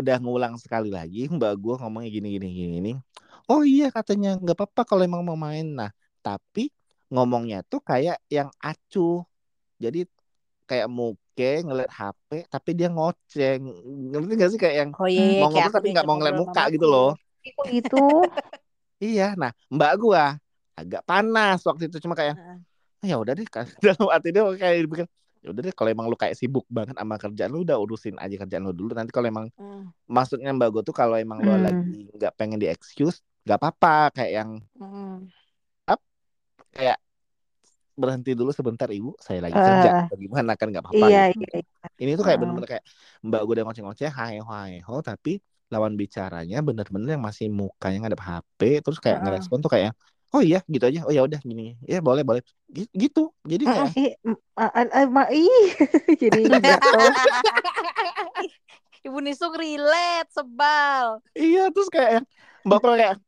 udah 0.01 0.17
ngulang 0.23 0.55
sekali 0.63 0.89
lagi 0.99 1.19
mbak 1.37 1.53
gua 1.63 1.75
ngomongnya 1.83 2.11
gini 2.17 2.29
gini 2.37 2.47
gini 2.59 2.69
gini 2.79 2.91
oh 3.51 3.63
iya 3.65 3.93
katanya 3.93 4.37
nggak 4.41 4.57
apa-apa 4.57 4.83
kalau 4.89 5.03
emang 5.05 5.23
mau 5.25 5.37
main. 5.37 5.67
Nah 5.69 5.91
tapi 6.25 6.73
ngomongnya 7.13 7.61
tuh 7.69 7.81
kayak 7.85 8.19
yang 8.33 8.49
acuh. 8.59 9.23
Jadi 9.79 10.09
kayak 10.65 10.89
muke 10.89 11.61
ngeliat 11.61 11.93
HP 11.93 12.49
tapi 12.49 12.71
dia 12.73 12.89
ngoceng 12.89 13.61
ngerti 14.11 14.33
gak 14.41 14.51
sih? 14.55 14.61
Kayak 14.61 14.77
yang 14.81 14.91
Oh 14.97 15.09
iya, 15.09 15.25
iya 15.29 15.41
mau 15.45 15.51
aku 15.53 15.71
tapi 15.77 15.87
nggak 15.93 16.07
mau 16.09 16.17
ngeliat 16.17 16.37
muka 16.41 16.63
gitu 16.73 16.87
loh. 16.89 17.11
Kok 17.45 17.67
gitu. 17.69 18.05
Iya 19.05 19.35
nah 19.37 19.53
mbak 19.69 19.93
gua 20.01 20.39
agak 20.79 21.03
panas 21.05 21.61
waktu 21.67 21.91
itu. 21.93 22.01
Cuma 22.01 22.17
kayak. 22.17 22.39
"Ah, 22.41 22.57
ya 23.05 23.21
udah 23.21 23.37
deh 23.37 23.45
dalam 23.85 24.07
hati 24.09 24.33
dia 24.33 24.43
kayak 24.57 24.89
dipikir 24.89 25.07
ya 25.45 25.53
udah 25.53 25.61
deh 25.61 25.75
kalau 25.77 25.91
emang 25.93 26.07
lu 26.09 26.17
kayak 26.17 26.33
sibuk 26.41 26.65
banget 26.73 26.97
sama 26.97 27.21
kerjaan 27.21 27.53
lu 27.53 27.69
udah 27.69 27.77
urusin 27.77 28.17
aja 28.17 28.33
kerjaan 28.41 28.65
lu 28.65 28.73
dulu. 28.73 28.97
Nanti 28.97 29.13
kalau 29.13 29.29
emang 29.29 29.47
Hmm. 29.61 29.93
maksudnya 30.09 30.55
mbak 30.57 30.73
gua 30.73 30.83
tuh 30.87 30.97
kalau 30.97 31.21
emang 31.21 31.45
lu 31.45 31.53
Hmm. 31.53 31.61
lagi 31.69 32.09
nggak 32.17 32.33
pengen 32.41 32.57
di 32.63 32.71
excuse 32.71 33.21
nggak 33.45 33.59
apa-apa 33.61 33.95
kayak 34.17 34.33
yang 34.39 34.51
Hmm. 34.79 35.29
kayak 36.75 36.99
berhenti 37.95 38.35
dulu 38.35 38.51
sebentar 38.51 38.91
ibu 38.91 39.15
saya 39.23 39.39
lagi 39.39 39.55
Eh, 39.55 39.63
kerja 39.63 39.89
atau 39.95 40.17
gimana 40.19 40.59
kan 40.59 40.67
nggak 40.67 40.83
apa-apa 40.83 41.07
iya 41.15 41.23
gitu. 41.31 41.39
iya 41.39 41.63
iya. 41.63 41.87
ini 42.03 42.11
tuh 42.19 42.25
kayak 42.27 42.39
Heeh. 42.39 42.43
bener-bener 42.43 42.69
kayak 42.75 42.85
mbak 43.23 43.41
gue 43.47 43.55
udah 43.55 43.65
ngoceh-ngoceh 43.71 44.11
haeho 44.11 44.45
haeho 44.51 44.95
tapi 44.99 45.39
lawan 45.71 45.95
bicaranya 45.95 46.59
bener-bener 46.67 47.15
yang 47.15 47.23
masih 47.23 47.47
mukanya 47.55 47.99
ngadep 48.03 48.23
HP 48.27 48.61
terus 48.83 48.99
kayak 48.99 49.23
Heeh. 49.23 49.27
ngerespon 49.31 49.63
tuh 49.63 49.71
kayak 49.71 49.95
oh 50.35 50.43
iya 50.43 50.59
gitu 50.67 50.83
aja 50.91 51.07
oh 51.07 51.15
ya 51.15 51.23
udah 51.23 51.39
gini 51.39 51.79
ya 51.87 52.03
boleh 52.03 52.27
boleh 52.27 52.43
Gi- 52.67 52.91
gitu 52.91 53.31
jadi 53.47 53.63
kayak 53.63 53.95
ih, 55.31 55.67
jadi. 56.23 56.41
Ibu 59.05 59.21
Nisung 59.21 59.53
relate 59.55 60.33
sebal. 60.33 61.21
iya 61.37 61.69
terus 61.71 61.93
kayak 61.93 62.25
mbak 62.65 62.81
kayak 62.83 63.21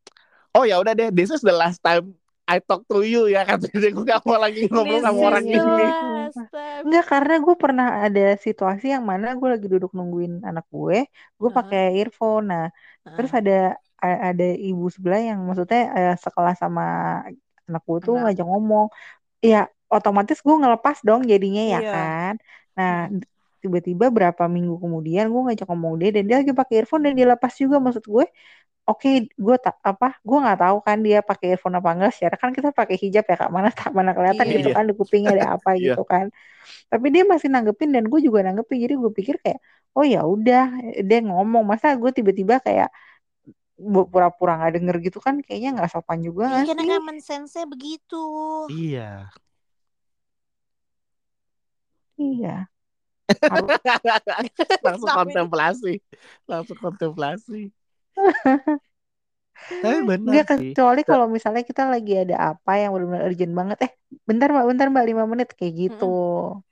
oh 0.56 0.64
ya 0.64 0.80
udah 0.80 0.92
deh 0.96 1.08
this 1.12 1.28
is 1.28 1.44
the 1.44 1.52
last 1.52 1.78
time 1.84 2.16
I 2.46 2.62
talk 2.62 2.86
to 2.86 3.02
you 3.02 3.26
ya 3.26 3.42
katanya 3.50 3.90
gue 3.90 4.04
gak 4.06 4.22
mau 4.22 4.38
lagi 4.38 4.70
ngobrol 4.70 5.02
This 5.02 5.04
sama 5.04 5.20
orang 5.34 5.44
ini. 5.50 5.86
Enggak, 6.86 7.04
karena 7.10 7.34
gue 7.42 7.54
pernah 7.58 7.88
ada 8.06 8.24
situasi 8.38 8.94
yang 8.94 9.02
mana 9.02 9.34
gue 9.34 9.48
lagi 9.50 9.66
duduk 9.66 9.90
nungguin 9.90 10.46
anak 10.46 10.62
gue, 10.70 11.10
gue 11.10 11.48
Heeh. 11.50 11.56
pakai 11.58 11.84
earphone. 11.98 12.46
Nah, 12.46 12.66
terus 13.18 13.34
Heeh. 13.34 13.42
ada 13.42 13.58
ada 14.30 14.46
ibu 14.54 14.86
sebelah 14.86 15.18
yang 15.18 15.42
maksudnya 15.42 15.90
eh, 15.98 16.14
sekelas 16.22 16.62
sama 16.62 16.82
anak 17.66 17.82
gue 17.82 17.98
tuh 18.06 18.14
Anak. 18.14 18.22
ngajak 18.38 18.46
ngomong. 18.46 18.86
Ya, 19.42 19.66
otomatis 19.90 20.38
gue 20.38 20.54
ngelepas 20.54 20.96
dong 21.02 21.26
jadinya 21.26 21.62
ya 21.66 21.80
Iya. 21.82 21.90
kan. 21.90 22.34
Nah, 22.78 22.94
Mm. 23.10 23.20
tiba-tiba 23.58 24.06
berapa 24.14 24.46
minggu 24.46 24.78
kemudian 24.78 25.26
gue 25.34 25.40
ngajak 25.50 25.66
ngomong 25.66 25.98
dia 25.98 26.14
dan 26.14 26.22
dia 26.30 26.36
lagi 26.38 26.54
pakai 26.54 26.86
earphone 26.86 27.02
dan 27.10 27.12
dia 27.18 27.26
lepas 27.26 27.50
juga 27.58 27.82
maksud 27.82 28.06
gue. 28.06 28.26
Oke, 28.86 29.08
gue 29.34 29.56
tak 29.58 29.82
apa, 29.82 30.14
gue 30.22 30.38
nggak 30.38 30.58
tahu 30.62 30.76
kan 30.86 30.98
dia 31.02 31.18
pakai 31.18 31.58
earphone 31.58 31.74
apa 31.74 31.90
enggak. 31.90 32.12
Secara 32.14 32.36
kan 32.38 32.50
kita 32.54 32.70
pakai 32.70 32.94
hijab 33.02 33.26
ya 33.26 33.34
kak, 33.34 33.50
mana 33.50 33.68
tak 33.74 33.90
mana 33.90 34.14
kelihatan 34.14 34.46
Iya. 34.46 34.54
gitu 34.62 34.68
kan 34.70 34.84
di 34.86 34.94
kupingnya 34.94 35.30
ada 35.34 35.46
apa 35.58 35.68
Iya. 35.78 35.98
gitu 35.98 36.02
kan. 36.06 36.26
Tapi 36.90 37.06
dia 37.14 37.22
masih 37.26 37.48
nanggepin 37.50 37.90
dan 37.94 38.04
gue 38.06 38.20
juga 38.22 38.46
nanggepin. 38.46 38.78
Jadi 38.86 38.94
gue 39.02 39.10
pikir 39.18 39.36
kayak 39.42 39.58
oh 39.98 40.06
ya 40.06 40.22
udah. 40.22 40.62
Dia 41.02 41.18
ngomong 41.26 41.64
masa 41.66 41.98
gue 41.98 42.10
tiba-tiba 42.14 42.62
kayak 42.62 42.90
pura-pura 44.12 44.52
nggak 44.62 44.72
denger 44.78 44.96
gitu 45.06 45.18
kan? 45.18 45.34
Kayaknya 45.42 45.68
nggak 45.82 45.90
sopan 45.92 46.18
juga 46.22 46.42
Iya, 46.46 46.50
nggak 46.62 46.66
karena 46.70 46.82
sih? 46.86 46.90
common 46.94 47.18
sense-nya 47.22 47.64
begitu. 47.66 48.22
iya. 48.70 49.28
Iya. 52.16 52.48
Harus- 53.52 53.82
langsung 54.86 55.10
kontemplasi. 55.10 55.92
Langsung 56.46 56.78
kontemplasi 56.78 57.74
tapi 59.82 59.98
nggak 60.26 60.44
benar 60.44 60.44
sih 60.46 60.72
kecuali 60.74 61.00
kalau 61.06 61.26
misalnya 61.30 61.62
kita 61.66 61.82
lagi 61.92 62.12
ada 62.22 62.36
apa 62.54 62.70
yang 62.80 62.90
benar-benar 62.94 63.22
urgent 63.30 63.52
banget 63.58 63.78
eh 63.86 63.92
bentar 64.28 64.48
mbak 64.54 64.66
bentar 64.70 64.86
mbak 64.92 65.04
lima 65.10 65.24
menit 65.30 65.48
kayak 65.58 65.74
gitu 65.88 66.04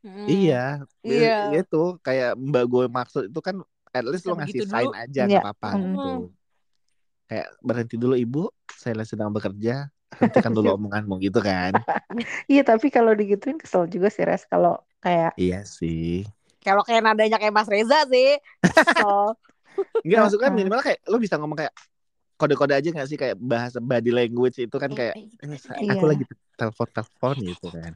Mm. 0.05 0.29
iya 0.29 0.85
Iya. 1.01 1.33
iya 1.49 1.59
itu 1.65 1.97
kayak 2.05 2.37
mbak 2.37 2.65
gue 2.69 2.85
maksud 2.93 3.23
itu 3.33 3.41
kan 3.41 3.57
at 3.97 4.05
least 4.05 4.25
lo 4.29 4.37
ngasih 4.37 4.61
begitu 4.61 4.73
sign 4.73 4.89
dulu. 4.89 5.01
aja 5.01 5.21
Iya. 5.25 5.39
nggak 5.41 5.45
apa-apa 5.45 5.69
Mm. 5.81 5.85
gitu 5.97 6.09
kayak 7.25 7.47
berhenti 7.65 7.97
dulu 7.97 8.15
ibu 8.21 8.43
saya 8.69 9.01
sedang 9.09 9.33
bekerja 9.33 9.89
hentikan 10.21 10.53
dulu 10.53 10.69
omonganmu 10.77 11.15
gitu 11.25 11.41
kan 11.41 11.73
iya 12.53 12.63
tapi 12.69 12.93
kalau 12.93 13.17
digituin 13.17 13.57
kesel 13.57 13.89
juga 13.89 14.09
sih 14.13 14.25
res 14.29 14.45
kalau 14.45 14.77
kayak 15.01 15.33
iya 15.41 15.65
sih 15.65 16.25
Kalau 16.65 16.81
kayak 16.81 17.05
nadanya 17.05 17.37
kayak 17.37 17.53
Mas 17.53 17.69
Reza 17.69 18.09
sih. 18.09 18.41
Kesel. 18.65 19.37
Enggak 20.05 20.37
kan 20.37 20.53
minimal 20.53 20.81
kayak 20.85 21.01
lo 21.09 21.17
bisa 21.17 21.41
ngomong 21.41 21.59
kayak 21.65 21.75
kode-kode 22.37 22.75
aja 22.77 22.89
gak 22.93 23.09
sih? 23.09 23.17
Kayak 23.17 23.37
bahasa 23.41 23.79
body 23.79 24.11
language 24.11 24.59
itu 24.61 24.77
kan 24.77 24.91
kayak 24.93 25.15
Eh, 25.17 25.55
"Eh, 25.55 25.59
sa- 25.61 25.79
Iya. 25.79 25.97
aku 25.97 26.05
lagi 26.05 26.25
telepon-telepon 26.59 27.35
gitu 27.47 27.69
kan. 27.73 27.93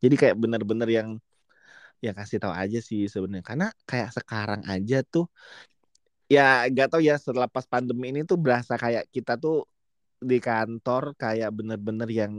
Jadi 0.00 0.14
kayak 0.14 0.36
bener-bener 0.36 0.88
yang 0.88 1.08
ya 2.04 2.12
kasih 2.12 2.36
tahu 2.38 2.52
aja 2.52 2.78
sih 2.84 3.08
sebenarnya. 3.08 3.42
Karena 3.44 3.66
kayak 3.88 4.12
sekarang 4.14 4.60
aja 4.68 5.00
tuh 5.02 5.26
ya 6.26 6.66
gak 6.68 6.90
tau 6.92 7.00
ya 7.02 7.16
setelah 7.16 7.46
pas 7.46 7.64
pandemi 7.64 8.10
ini 8.10 8.26
tuh 8.26 8.34
berasa 8.36 8.74
kayak 8.74 9.06
kita 9.14 9.38
tuh 9.38 9.64
di 10.18 10.42
kantor 10.42 11.14
kayak 11.14 11.52
bener-bener 11.54 12.08
yang 12.10 12.32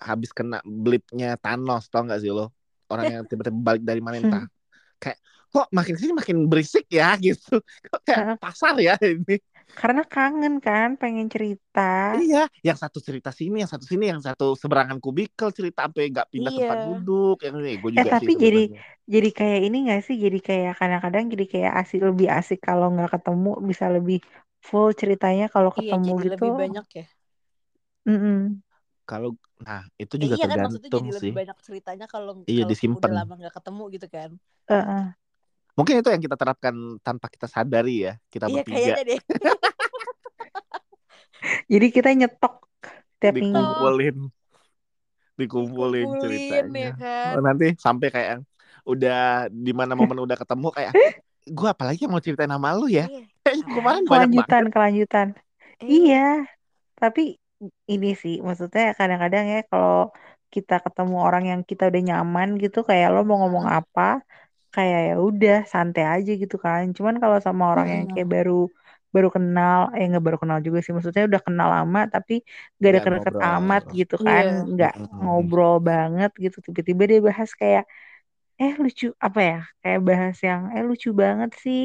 habis 0.00 0.32
kena 0.34 0.58
blipnya 0.64 1.38
Thanos 1.38 1.86
tau 1.88 2.04
gak 2.04 2.20
sih 2.20 2.32
lo? 2.34 2.50
Orang 2.90 3.06
yang 3.08 3.22
tiba-tiba 3.24 3.54
balik 3.54 3.82
dari 3.86 4.00
mana 4.02 4.20
entah 4.20 4.44
kayak 5.00 5.18
kok 5.54 5.70
makin 5.70 5.94
sini 5.94 6.12
makin 6.18 6.50
berisik 6.50 6.90
ya 6.90 7.14
gitu 7.24 7.62
kok 7.62 8.00
kayak 8.02 8.42
pasar 8.42 8.74
ya 8.82 8.98
ini 8.98 9.38
karena 9.78 10.02
kangen 10.06 10.58
kan 10.58 10.98
pengen 10.98 11.26
cerita 11.30 12.14
Iya, 12.14 12.46
yang 12.62 12.78
satu 12.78 13.02
cerita 13.02 13.34
sini, 13.34 13.58
yang 13.58 13.66
satu 13.66 13.82
sini, 13.90 14.06
yang 14.06 14.22
satu 14.22 14.54
seberangan 14.54 15.02
kubikel 15.02 15.50
cerita 15.50 15.88
sampai 15.90 16.14
nggak 16.14 16.28
pindah 16.30 16.52
tempat 16.54 16.76
Iya. 16.78 16.86
duduk. 16.94 17.36
Yang 17.42 17.54
ini 17.58 17.72
gue 17.82 17.90
Eh, 17.90 17.96
juga 17.98 18.10
tapi 18.14 18.30
sih 18.30 18.36
jadi- 18.38 18.68
sebenarnya. 18.70 19.10
jadi 19.14 19.30
kayak 19.34 19.60
ini 19.66 19.76
gak 19.90 20.00
sih 20.06 20.16
jadi 20.24 20.38
kayak 20.48 20.72
kadang-kadang 20.78 21.24
jadi 21.32 21.44
kayak 21.50 21.72
asik 21.82 22.00
lebih 22.06 22.28
asik 22.30 22.58
kalau 22.62 22.86
nggak 22.94 23.10
ketemu 23.18 23.50
bisa 23.66 23.86
lebih 23.90 24.18
full 24.62 24.88
ceritanya 24.94 25.46
kalau 25.50 25.70
Iya, 25.74 25.80
ketemu 25.80 26.06
jadi 26.06 26.22
gitu 26.22 26.32
lebih 26.38 26.50
banyak 26.54 26.86
ya. 26.94 27.04
Mm-mm. 28.04 28.38
kalau 29.04 29.30
nah 29.60 29.84
itu 30.00 30.14
Eh, 30.16 30.22
juga 30.24 30.34
iya 30.38 30.44
kan 30.48 30.56
maksudnya 30.64 30.88
tergantung 30.88 31.04
jadi 31.04 31.08
sih. 31.12 31.18
lebih 31.18 31.34
banyak 31.40 31.56
ceritanya 31.66 32.06
kalau 32.08 32.32
Iya, 32.46 32.62
disimpan. 32.68 33.00
udah 33.10 33.16
lama 33.20 33.32
nggak 33.40 33.54
ketemu 33.58 33.82
gitu 33.96 34.06
kan. 34.12 34.30
Heeh. 34.70 35.04
Mungkin 35.74 36.00
itu 36.00 36.08
yang 36.10 36.22
kita 36.22 36.36
terapkan 36.38 36.74
tanpa 37.02 37.26
kita 37.26 37.50
sadari 37.50 38.06
ya, 38.06 38.14
kita 38.30 38.46
iya 38.46 38.54
bertiga 38.62 38.78
kayaknya 38.78 39.02
deh. 39.04 39.20
jadi 41.72 41.86
kita 41.90 42.10
nyetok 42.14 42.54
tiap 43.18 43.34
minggu 43.34 43.58
dikumpulin, 43.58 44.16
dikumpulin 45.34 46.08
ceritanya. 46.22 46.78
ya 46.78 46.90
kan. 46.94 47.32
Oh, 47.34 47.42
nanti 47.42 47.66
sampai 47.74 48.08
kayak 48.14 48.28
yang 48.38 48.42
udah 48.84 49.50
di 49.50 49.72
mana 49.74 49.98
momen 49.98 50.22
udah 50.22 50.36
ketemu 50.38 50.68
kayak 50.70 50.92
gue 51.44 51.68
apalagi 51.68 52.06
yang 52.06 52.12
mau 52.14 52.22
ceritain 52.22 52.52
sama 52.52 52.70
lu 52.76 52.86
ya? 52.86 53.10
Iya. 53.10 53.26
Kemarin 53.76 54.02
banyak 54.06 54.08
kelanjutan 54.08 54.62
banget. 54.62 54.72
kelanjutan 54.72 55.26
Eh, 55.82 55.88
iya 55.90 56.46
tapi 56.94 57.36
ini 57.90 58.10
sih 58.14 58.38
maksudnya 58.40 58.94
kadang-kadang 58.94 59.44
ya 59.50 59.60
kalau 59.66 60.12
kita 60.54 60.78
ketemu 60.78 61.16
orang 61.18 61.44
yang 61.50 61.60
kita 61.66 61.90
udah 61.90 62.02
nyaman 62.14 62.48
gitu 62.62 62.86
kayak 62.86 63.10
lo 63.10 63.26
mau 63.26 63.42
ngomong 63.42 63.66
apa 63.66 64.22
kayak 64.76 65.00
ya 65.08 65.14
udah 65.28 65.54
santai 65.72 66.04
aja 66.14 66.30
gitu 66.42 66.56
kan. 66.64 66.82
Cuman 66.96 67.14
kalau 67.22 67.38
sama 67.46 67.62
orang 67.72 67.86
yang 67.94 68.04
kayak 68.12 68.28
baru 68.34 68.52
baru 69.14 69.28
kenal 69.36 69.78
eh 69.96 70.04
nggak 70.10 70.24
baru 70.26 70.38
kenal 70.42 70.58
juga 70.66 70.78
sih. 70.84 70.92
Maksudnya 70.96 71.22
udah 71.30 71.42
kenal 71.46 71.68
lama 71.76 71.98
tapi 72.14 72.32
gak 72.82 72.90
ada 72.92 73.00
Nggak 73.00 73.14
deket 73.18 73.36
amat 73.48 73.82
gitu 73.98 74.14
kan. 74.26 74.44
Iya. 74.48 74.64
nggak 74.72 74.92
Mm-mm. 74.96 75.22
ngobrol 75.22 75.74
banget 75.88 76.30
gitu. 76.44 76.56
Tiba-tiba 76.66 77.02
dia 77.10 77.20
bahas 77.28 77.50
kayak 77.60 77.84
eh 78.62 78.72
lucu 78.82 79.06
apa 79.26 79.40
ya 79.50 79.56
kayak 79.82 80.00
bahas 80.08 80.36
yang 80.48 80.62
eh 80.76 80.82
lucu 80.90 81.08
banget 81.22 81.50
sih 81.64 81.80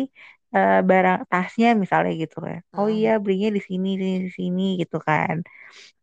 eh, 0.55 0.71
barang 0.89 1.17
tasnya 1.31 1.67
misalnya 1.83 2.11
gitu 2.21 2.35
kan. 2.47 2.59
Oh 2.77 2.87
iya 2.97 3.09
belinya 3.23 3.47
di 3.57 3.61
sini 3.69 3.87
di 4.01 4.05
sini, 4.05 4.19
di 4.27 4.31
sini 4.39 4.61
gitu 4.81 4.97
kan. 5.07 5.35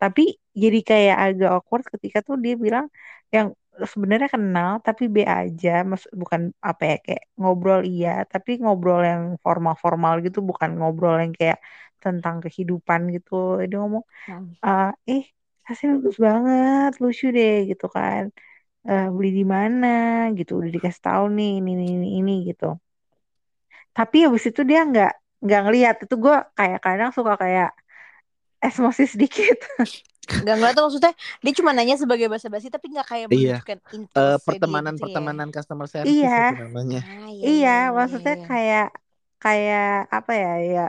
Tapi 0.01 0.22
jadi 0.62 0.79
kayak 0.90 1.16
agak 1.25 1.49
awkward 1.57 1.85
ketika 1.94 2.18
tuh 2.29 2.37
dia 2.44 2.55
bilang 2.64 2.87
yang 3.35 3.49
sebenarnya 3.94 4.28
kenal 4.34 4.70
tapi 4.86 5.02
B 5.14 5.16
aja. 5.36 5.68
Mas 5.90 6.02
bukan 6.20 6.42
apa 6.68 6.82
ya 6.90 6.94
kayak 7.04 7.22
ngobrol 7.38 7.80
iya 7.90 8.08
tapi 8.32 8.50
ngobrol 8.62 9.00
yang 9.10 9.22
formal-formal 9.44 10.12
gitu 10.24 10.38
bukan 10.50 10.70
ngobrol 10.78 11.14
yang 11.22 11.32
kayak 11.38 11.58
tentang 12.02 12.36
kehidupan 12.44 13.00
gitu. 13.14 13.32
Dia 13.68 13.76
ngomong 13.82 14.04
Mm. 14.28 14.52
"Ah, 14.66 14.86
eh 15.10 15.22
hasil 15.68 15.88
bagus 15.96 16.16
banget 16.26 16.90
lucu 17.02 17.26
deh 17.38 17.52
gitu 17.70 17.86
kan. 17.96 18.22
Eh, 18.88 19.04
beli 19.16 19.28
di 19.38 19.44
mana? 19.56 19.86
Gitu 20.38 20.52
udah 20.60 20.70
dikasih 20.76 21.02
tahu 21.08 21.24
nih 21.36 21.48
ini 21.58 21.70
ini 21.76 21.84
ini, 21.96 22.06
ini 22.20 22.32
gitu. 22.50 22.64
Tapi 23.96 24.16
habis 24.26 24.44
itu 24.50 24.60
dia 24.70 24.80
nggak 24.90 25.10
nggak 25.44 25.60
ngelihat 25.64 25.96
itu 26.04 26.14
gue 26.24 26.34
kayak 26.58 26.78
kadang 26.86 27.10
suka 27.16 27.32
kayak 27.42 27.68
emosi 28.62 29.05
sedikit 29.07 29.59
Nggak 30.27 30.55
ngeliat 30.59 30.75
tuh 30.75 30.85
maksudnya 30.90 31.12
dia 31.38 31.53
cuma 31.55 31.71
nanya 31.71 31.95
sebagai 31.95 32.27
basa-basi 32.27 32.66
tapi 32.66 32.90
nggak 32.90 33.07
kayak 33.07 33.27
Iya. 33.31 33.62
menunjukkan 33.62 33.79
dia 34.11 34.37
pertemanan 34.42 34.92
gitu 34.95 34.99
ya. 34.99 35.05
pertemanan 35.07 35.49
customer 35.55 35.87
service 35.87 36.11
Iya. 36.11 36.38
itu 36.51 36.62
namanya. 36.66 37.01
Ah, 37.07 37.29
iya, 37.31 37.45
iya 37.47 37.77
maksudnya 37.95 38.35
iya. 38.35 38.47
kayak 38.51 38.87
kayak 39.38 39.90
apa 40.11 40.33
ya 40.35 40.53
ya 40.66 40.85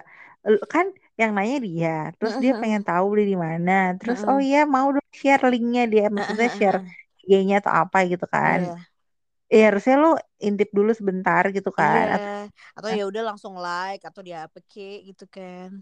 kan 0.66 0.90
yang 1.22 1.38
nanya 1.38 1.58
dia 1.62 1.98
terus 2.18 2.34
dia 2.42 2.54
Mm-mm. 2.58 2.62
pengen 2.66 2.82
tahu 2.82 3.06
beli 3.14 3.30
di 3.30 3.38
mana 3.38 3.94
terus 4.02 4.26
Mm-mm. 4.26 4.32
oh 4.34 4.40
iya 4.42 4.66
mau 4.66 4.90
dong 4.90 5.10
share 5.14 5.44
linknya 5.54 5.84
dia 5.86 6.06
maksudnya 6.10 6.50
share 6.58 6.80
IG-nya 7.22 7.62
atau 7.62 7.74
apa 7.78 7.98
gitu 8.10 8.26
kan 8.26 8.66
Iya. 8.66 9.54
ya 9.54 9.64
harusnya 9.70 9.96
lu 10.02 10.12
intip 10.42 10.70
dulu 10.74 10.92
sebentar 10.98 11.44
gitu 11.54 11.70
kan 11.70 12.18
Atau- 12.18 12.26
Iya. 12.26 12.42
Atau 12.74 12.90
ya 12.90 13.04
udah 13.06 13.24
langsung 13.34 13.54
like 13.58 14.02
atau 14.02 14.22
di 14.26 14.34
apa 14.34 14.58
kek 14.66 15.14
gitu 15.14 15.26
kan. 15.30 15.78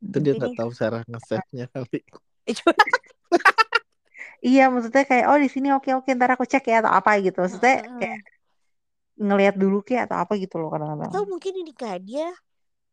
Itu 0.00 0.18
dia 0.24 0.32
nggak 0.36 0.52
tahu 0.56 0.70
cara 0.72 0.98
nge-save-nya 1.04 1.66
kali. 1.68 1.98
Eh, 2.48 2.56
iya 4.50 4.72
maksudnya 4.72 5.04
kayak 5.04 5.24
oh 5.28 5.38
di 5.38 5.48
sini 5.52 5.68
oke 5.76 5.90
oke 6.00 6.08
ntar 6.16 6.32
aku 6.34 6.44
cek 6.48 6.64
ya 6.66 6.80
atau 6.80 6.92
apa 6.92 7.20
gitu. 7.20 7.38
Maksudnya 7.44 7.84
kayak 8.00 8.18
ngelihat 9.20 9.54
dulu 9.60 9.84
kayak 9.84 10.08
atau 10.08 10.18
apa 10.24 10.32
gitu 10.40 10.56
loh 10.56 10.72
kadang-kadang. 10.72 11.12
Atau 11.12 11.22
mungkin 11.28 11.52
ini 11.60 11.72
kak 11.76 12.00
dia 12.00 12.32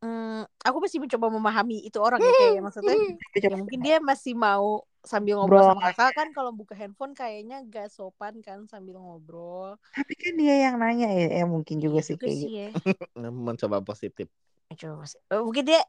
hmm, 0.04 0.44
aku 0.62 0.78
masih 0.84 1.00
mencoba 1.02 1.28
memahami 1.32 1.88
itu 1.88 1.98
orang 1.98 2.20
ya 2.20 2.32
kayak 2.36 2.62
maksudnya 2.62 2.96
ya 3.44 3.56
mungkin 3.56 3.80
dia 3.80 3.98
masih 4.04 4.34
mau 4.36 4.84
sambil 5.08 5.40
ngobrol 5.40 5.64
Bro. 5.64 5.72
sama 5.72 5.82
kakak 5.96 6.12
kan 6.20 6.28
kalau 6.36 6.52
buka 6.52 6.76
handphone 6.76 7.16
kayaknya 7.16 7.64
gak 7.72 7.88
sopan 7.88 8.44
kan 8.44 8.68
sambil 8.68 9.00
ngobrol. 9.00 9.80
Tapi 9.96 10.14
kan 10.20 10.34
dia 10.36 10.56
yang 10.68 10.76
nanya 10.76 11.08
ya, 11.08 11.28
ya 11.42 11.46
mungkin 11.48 11.80
juga 11.80 12.04
Iya 12.04 12.08
sih 12.12 12.16
kayak 12.20 12.38
gitu. 12.44 12.52
ya. 12.52 12.70
Mencoba 13.48 13.80
positif. 13.80 14.28
coba 14.68 15.08
sih 15.08 15.20
Eh, 15.32 15.40
mungkin 15.40 15.64
dia 15.64 15.80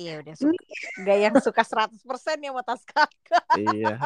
Iya 0.00 0.24
udah 0.24 0.34
suka. 0.34 0.62
Gak 1.04 1.18
yang 1.20 1.34
suka 1.38 1.62
100% 1.62 2.38
ya 2.40 2.50
sama 2.50 2.62
tas 2.64 2.82
kakak. 2.82 3.44
iya 3.60 4.00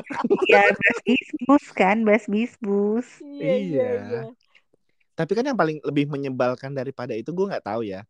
Iya, 0.50 0.62
bas 0.74 0.98
bisbus 1.06 1.64
kan, 1.70 1.96
bas 2.02 2.24
bisbus. 2.26 3.06
Iya, 3.22 3.38
iya, 3.38 3.54
Iya. 3.56 3.90
iya. 4.02 4.22
tapi 5.16 5.32
kan 5.32 5.48
yang 5.48 5.56
paling 5.56 5.80
lebih 5.80 6.12
menyebalkan 6.12 6.76
daripada 6.76 7.16
itu 7.16 7.32
gue 7.32 7.48
nggak 7.48 7.64
tahu 7.64 7.88
ya 7.88 8.04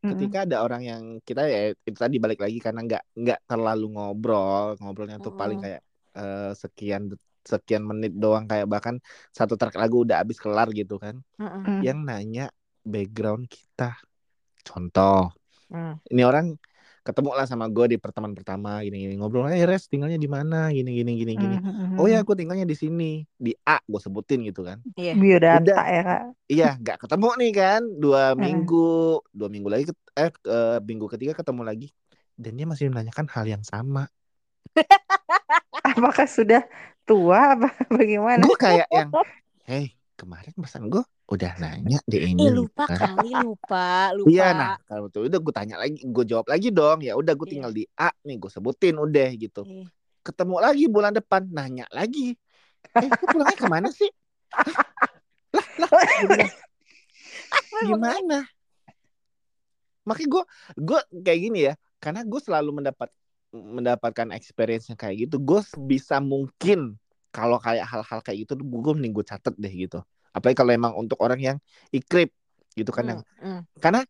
ketika 0.00 0.48
ada 0.48 0.64
orang 0.64 0.88
yang 0.88 1.02
kita 1.20 1.44
ya 1.44 1.76
itu 1.76 1.98
tadi 2.00 2.16
balik 2.16 2.40
lagi 2.40 2.56
karena 2.56 2.80
nggak 2.80 3.04
nggak 3.12 3.40
terlalu 3.44 3.92
ngobrol 3.92 4.72
ngobrolnya 4.80 5.20
tuh 5.20 5.36
paling 5.36 5.60
kayak 5.60 5.84
eh, 6.16 6.52
sekian 6.56 7.12
sekian 7.44 7.84
menit 7.84 8.16
doang 8.16 8.48
kayak 8.48 8.64
bahkan 8.72 8.96
satu 9.36 9.60
track 9.60 9.76
lagu 9.76 10.08
udah 10.08 10.24
habis 10.24 10.40
kelar 10.40 10.72
gitu 10.72 10.96
kan 10.96 11.20
Mm-mm. 11.36 11.60
Mm. 11.68 11.80
yang 11.84 11.98
nanya 12.08 12.48
background 12.80 13.52
kita 13.52 14.00
contoh 14.64 15.28
Mm. 15.68 16.00
ini 16.08 16.22
orang 16.24 16.46
ketemu 17.06 17.30
lah 17.32 17.46
sama 17.46 17.70
gue 17.70 17.94
di 17.94 17.96
pertemuan 17.96 18.34
pertama 18.34 18.82
gini 18.82 19.06
gini 19.06 19.14
ngobrol 19.14 19.46
eh 19.46 19.62
res 19.62 19.86
tinggalnya 19.86 20.18
di 20.18 20.26
mana 20.26 20.68
gini 20.68 20.90
gini 20.90 21.12
gini 21.14 21.32
gini 21.32 21.56
Mhm. 21.56 21.96
oh 21.96 22.04
ya 22.04 22.20
aku 22.20 22.34
tinggalnya 22.34 22.66
di 22.66 22.74
sini 22.74 23.22
di 23.32 23.54
A 23.62 23.78
gue 23.80 24.00
sebutin 24.02 24.42
gitu 24.42 24.66
kan 24.66 24.82
Iya. 24.92 25.14
biodata 25.14 25.62
Udah. 25.62 25.84
ya 25.86 26.02
kak. 26.02 26.22
iya 26.50 26.68
nggak 26.76 26.98
ketemu 27.06 27.28
nih 27.38 27.52
kan 27.54 27.80
dua 27.96 28.22
minggu 28.34 28.90
dua 29.30 29.48
minggu 29.48 29.68
lagi 29.70 29.84
eh 30.12 30.30
eh, 30.34 30.78
minggu 30.82 31.06
ketiga 31.06 31.32
ketemu 31.32 31.62
lagi 31.62 31.88
dan 32.34 32.52
dia 32.52 32.66
masih 32.66 32.90
menanyakan 32.90 33.26
hal 33.30 33.46
yang 33.46 33.62
sama 33.62 34.10
Apakah 35.86 36.26
sudah 36.26 36.66
tua 37.06 37.54
apa 37.54 37.70
bagaimana? 37.88 38.42
gue 38.42 38.56
kayak 38.58 38.90
yang 38.90 39.10
hey 39.64 39.94
kemarin 40.18 40.52
pesan 40.52 40.90
gue 40.90 41.00
udah 41.26 41.52
nanya 41.58 41.98
di 42.06 42.22
ini 42.22 42.46
Eh 42.46 42.54
lupa 42.54 42.86
kan. 42.86 43.18
kali 43.18 43.34
lupa 43.34 43.86
lupa. 44.18 44.30
Iya, 44.30 44.46
nah 44.54 44.74
kalau 44.86 45.10
tuh 45.10 45.26
udah 45.26 45.40
gue 45.42 45.54
tanya 45.54 45.76
lagi, 45.82 45.98
gue 45.98 46.24
jawab 46.24 46.46
lagi 46.46 46.70
dong. 46.70 47.02
Ya 47.02 47.18
udah 47.18 47.34
gue 47.34 47.46
Iya. 47.46 47.52
tinggal 47.58 47.72
di 47.74 47.84
A 47.98 48.14
nih, 48.22 48.36
gue 48.38 48.50
sebutin 48.50 48.94
udah 48.94 49.28
gitu. 49.34 49.62
Iya. 49.66 49.90
Ketemu 50.22 50.56
lagi 50.62 50.84
bulan 50.86 51.12
depan, 51.14 51.46
nanya 51.50 51.86
lagi. 51.90 52.34
Eh, 52.94 53.10
lu 53.10 53.26
pulangnya 53.26 53.58
ke 53.58 53.66
mana 53.66 53.88
sih? 53.90 54.10
Lah, 55.78 55.88
lah, 55.90 56.50
gimana? 57.86 58.38
Makanya 60.06 60.28
gue, 60.30 60.42
gue 60.78 61.00
kayak 61.26 61.40
gini 61.42 61.58
ya, 61.66 61.74
karena 61.98 62.22
gue 62.22 62.38
selalu 62.38 62.82
mendapat 62.82 63.10
mendapatkan 63.50 64.30
experience 64.34 64.86
yang 64.90 64.98
kayak 64.98 65.26
gitu. 65.26 65.42
Gue 65.42 65.62
bisa 65.86 66.22
mungkin 66.22 66.94
kalau 67.34 67.58
kayak 67.58 67.86
hal-hal 67.86 68.20
kayak 68.22 68.46
gitu, 68.46 68.54
gue 68.58 68.92
mending 68.94 69.14
gue 69.14 69.26
catet 69.26 69.54
deh 69.58 69.70
gitu. 69.70 70.00
Apalagi 70.36 70.56
kalau 70.60 70.72
emang 70.76 70.92
untuk 71.00 71.18
orang 71.24 71.40
yang 71.40 71.56
ikrip 71.96 72.30
gitu 72.76 72.90
kan 72.92 73.04
yang 73.16 73.20
Mm, 73.40 73.40
mm. 73.42 73.60
karena 73.82 74.00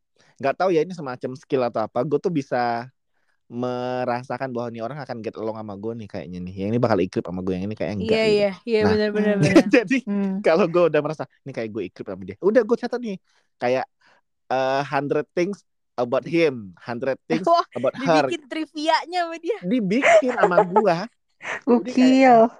nggak 0.40 0.54
tahu 0.58 0.70
ya 0.74 0.80
ini 0.86 0.92
semacam 0.94 1.30
skill 1.38 1.62
atau 1.68 1.80
apa 1.86 1.98
gue 2.06 2.18
tuh 2.20 2.32
bisa 2.34 2.90
merasakan 3.46 4.50
bahwa 4.50 4.68
nih 4.74 4.82
orang 4.82 4.98
akan 5.04 5.18
get 5.22 5.34
along 5.38 5.56
sama 5.62 5.74
gue 5.78 5.92
nih 6.02 6.08
kayaknya 6.10 6.38
nih 6.42 6.54
yang 6.66 6.68
ini 6.74 6.80
bakal 6.82 6.98
ikrip 6.98 7.24
sama 7.30 7.40
gue 7.46 7.52
yang 7.54 7.64
ini 7.70 7.76
kayak 7.78 7.92
enggak 7.94 8.18
Iya 8.18 8.26
gitu. 8.26 8.42
iya 8.42 8.48
iya 8.68 8.78
Nah. 8.82 8.90
benar 8.90 9.08
benar 9.16 9.34
benar. 9.42 9.66
jadi 9.74 9.96
Hmm. 10.06 10.42
kalau 10.44 10.66
gue 10.66 10.82
udah 10.90 11.00
merasa 11.04 11.24
ini 11.46 11.52
kayak 11.54 11.70
gue 11.74 11.82
ikrip 11.88 12.06
sama 12.10 12.22
dia 12.26 12.36
udah 12.42 12.62
gue 12.66 12.76
catat 12.82 13.00
nih 13.06 13.16
kayak 13.62 13.84
eh, 14.52 14.80
hundred 14.92 15.26
things 15.36 15.58
about 15.98 16.24
him 16.26 16.74
hundred 16.82 17.18
things 17.30 17.48
Wah, 17.48 17.64
about 17.78 17.94
her 18.06 18.26
dibikin 18.26 18.42
trivianya 18.50 19.18
sama 19.26 19.36
dia. 19.38 19.58
dibikin 19.60 20.32
sama 20.36 20.58
gue 20.60 20.96
Gokil. 21.66 22.50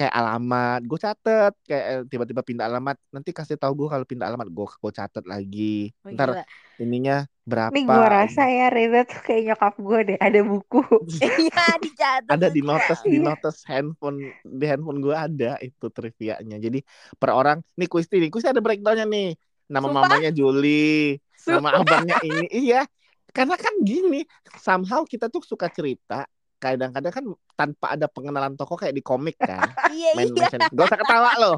Kayak 0.00 0.14
alamat 0.20 0.78
gue 0.88 0.98
catet 1.04 1.52
kayak 1.68 1.84
eh, 1.92 2.00
tiba-tiba 2.12 2.42
pindah 2.48 2.66
alamat 2.70 2.96
nanti 3.14 3.30
kasih 3.38 3.56
tahu 3.60 3.72
gue 3.84 3.88
kalau 3.92 4.06
pindah 4.10 4.26
alamat 4.32 4.48
gue 4.56 4.66
gue 4.82 4.92
catet 4.98 5.24
lagi 5.32 5.62
Oh, 6.04 6.10
ntar 6.14 6.30
gila. 6.30 6.44
ininya 6.82 7.14
berapa 7.50 7.74
Nih 7.74 7.84
gue 7.92 8.06
rasa 8.16 8.42
ya 8.56 8.66
Reza 8.74 9.00
tuh 9.10 9.20
kayak 9.26 9.42
nyokap 9.46 9.74
gue 9.86 9.98
deh 10.08 10.18
ada 10.26 10.40
buku. 10.50 10.78
Iya 11.42 11.60
dicatat. 11.84 12.26
ada 12.30 12.46
di 12.54 12.60
notes 12.62 13.02
di 13.12 13.18
Iya. 13.18 13.26
notes 13.26 13.66
handphone 13.66 14.30
di 14.46 14.64
handphone 14.70 14.98
gue 15.02 15.16
ada 15.16 15.58
itu 15.66 15.86
trivianya 15.90 16.56
jadi 16.64 16.78
per 17.20 17.30
orang 17.34 17.58
nih 17.78 17.88
Kuisti 17.90 18.16
nih 18.22 18.30
Kuisti 18.30 18.50
ada 18.52 18.62
breakdownnya 18.62 19.06
nih 19.08 19.34
nama 19.72 19.86
Sumpah? 19.86 19.98
mamanya 19.98 20.30
Juli 20.30 21.16
nama 21.50 21.68
abangnya 21.80 22.16
ini 22.22 22.46
iya 22.54 22.86
karena 23.34 23.54
kan 23.58 23.74
gini 23.82 24.22
somehow 24.62 25.02
kita 25.06 25.26
tuh 25.32 25.42
suka 25.42 25.66
cerita 25.70 26.26
kadang-kadang 26.60 27.12
kan 27.12 27.24
tanpa 27.56 27.96
ada 27.96 28.06
pengenalan 28.06 28.54
tokoh 28.54 28.76
kayak 28.76 28.92
di 28.92 29.00
komik 29.00 29.40
kan. 29.40 29.64
Iya 29.90 30.12
main 30.14 30.28
iya. 30.30 30.46
gak 30.70 30.86
usah 30.86 30.98
ketawa 31.00 31.30
loh. 31.40 31.56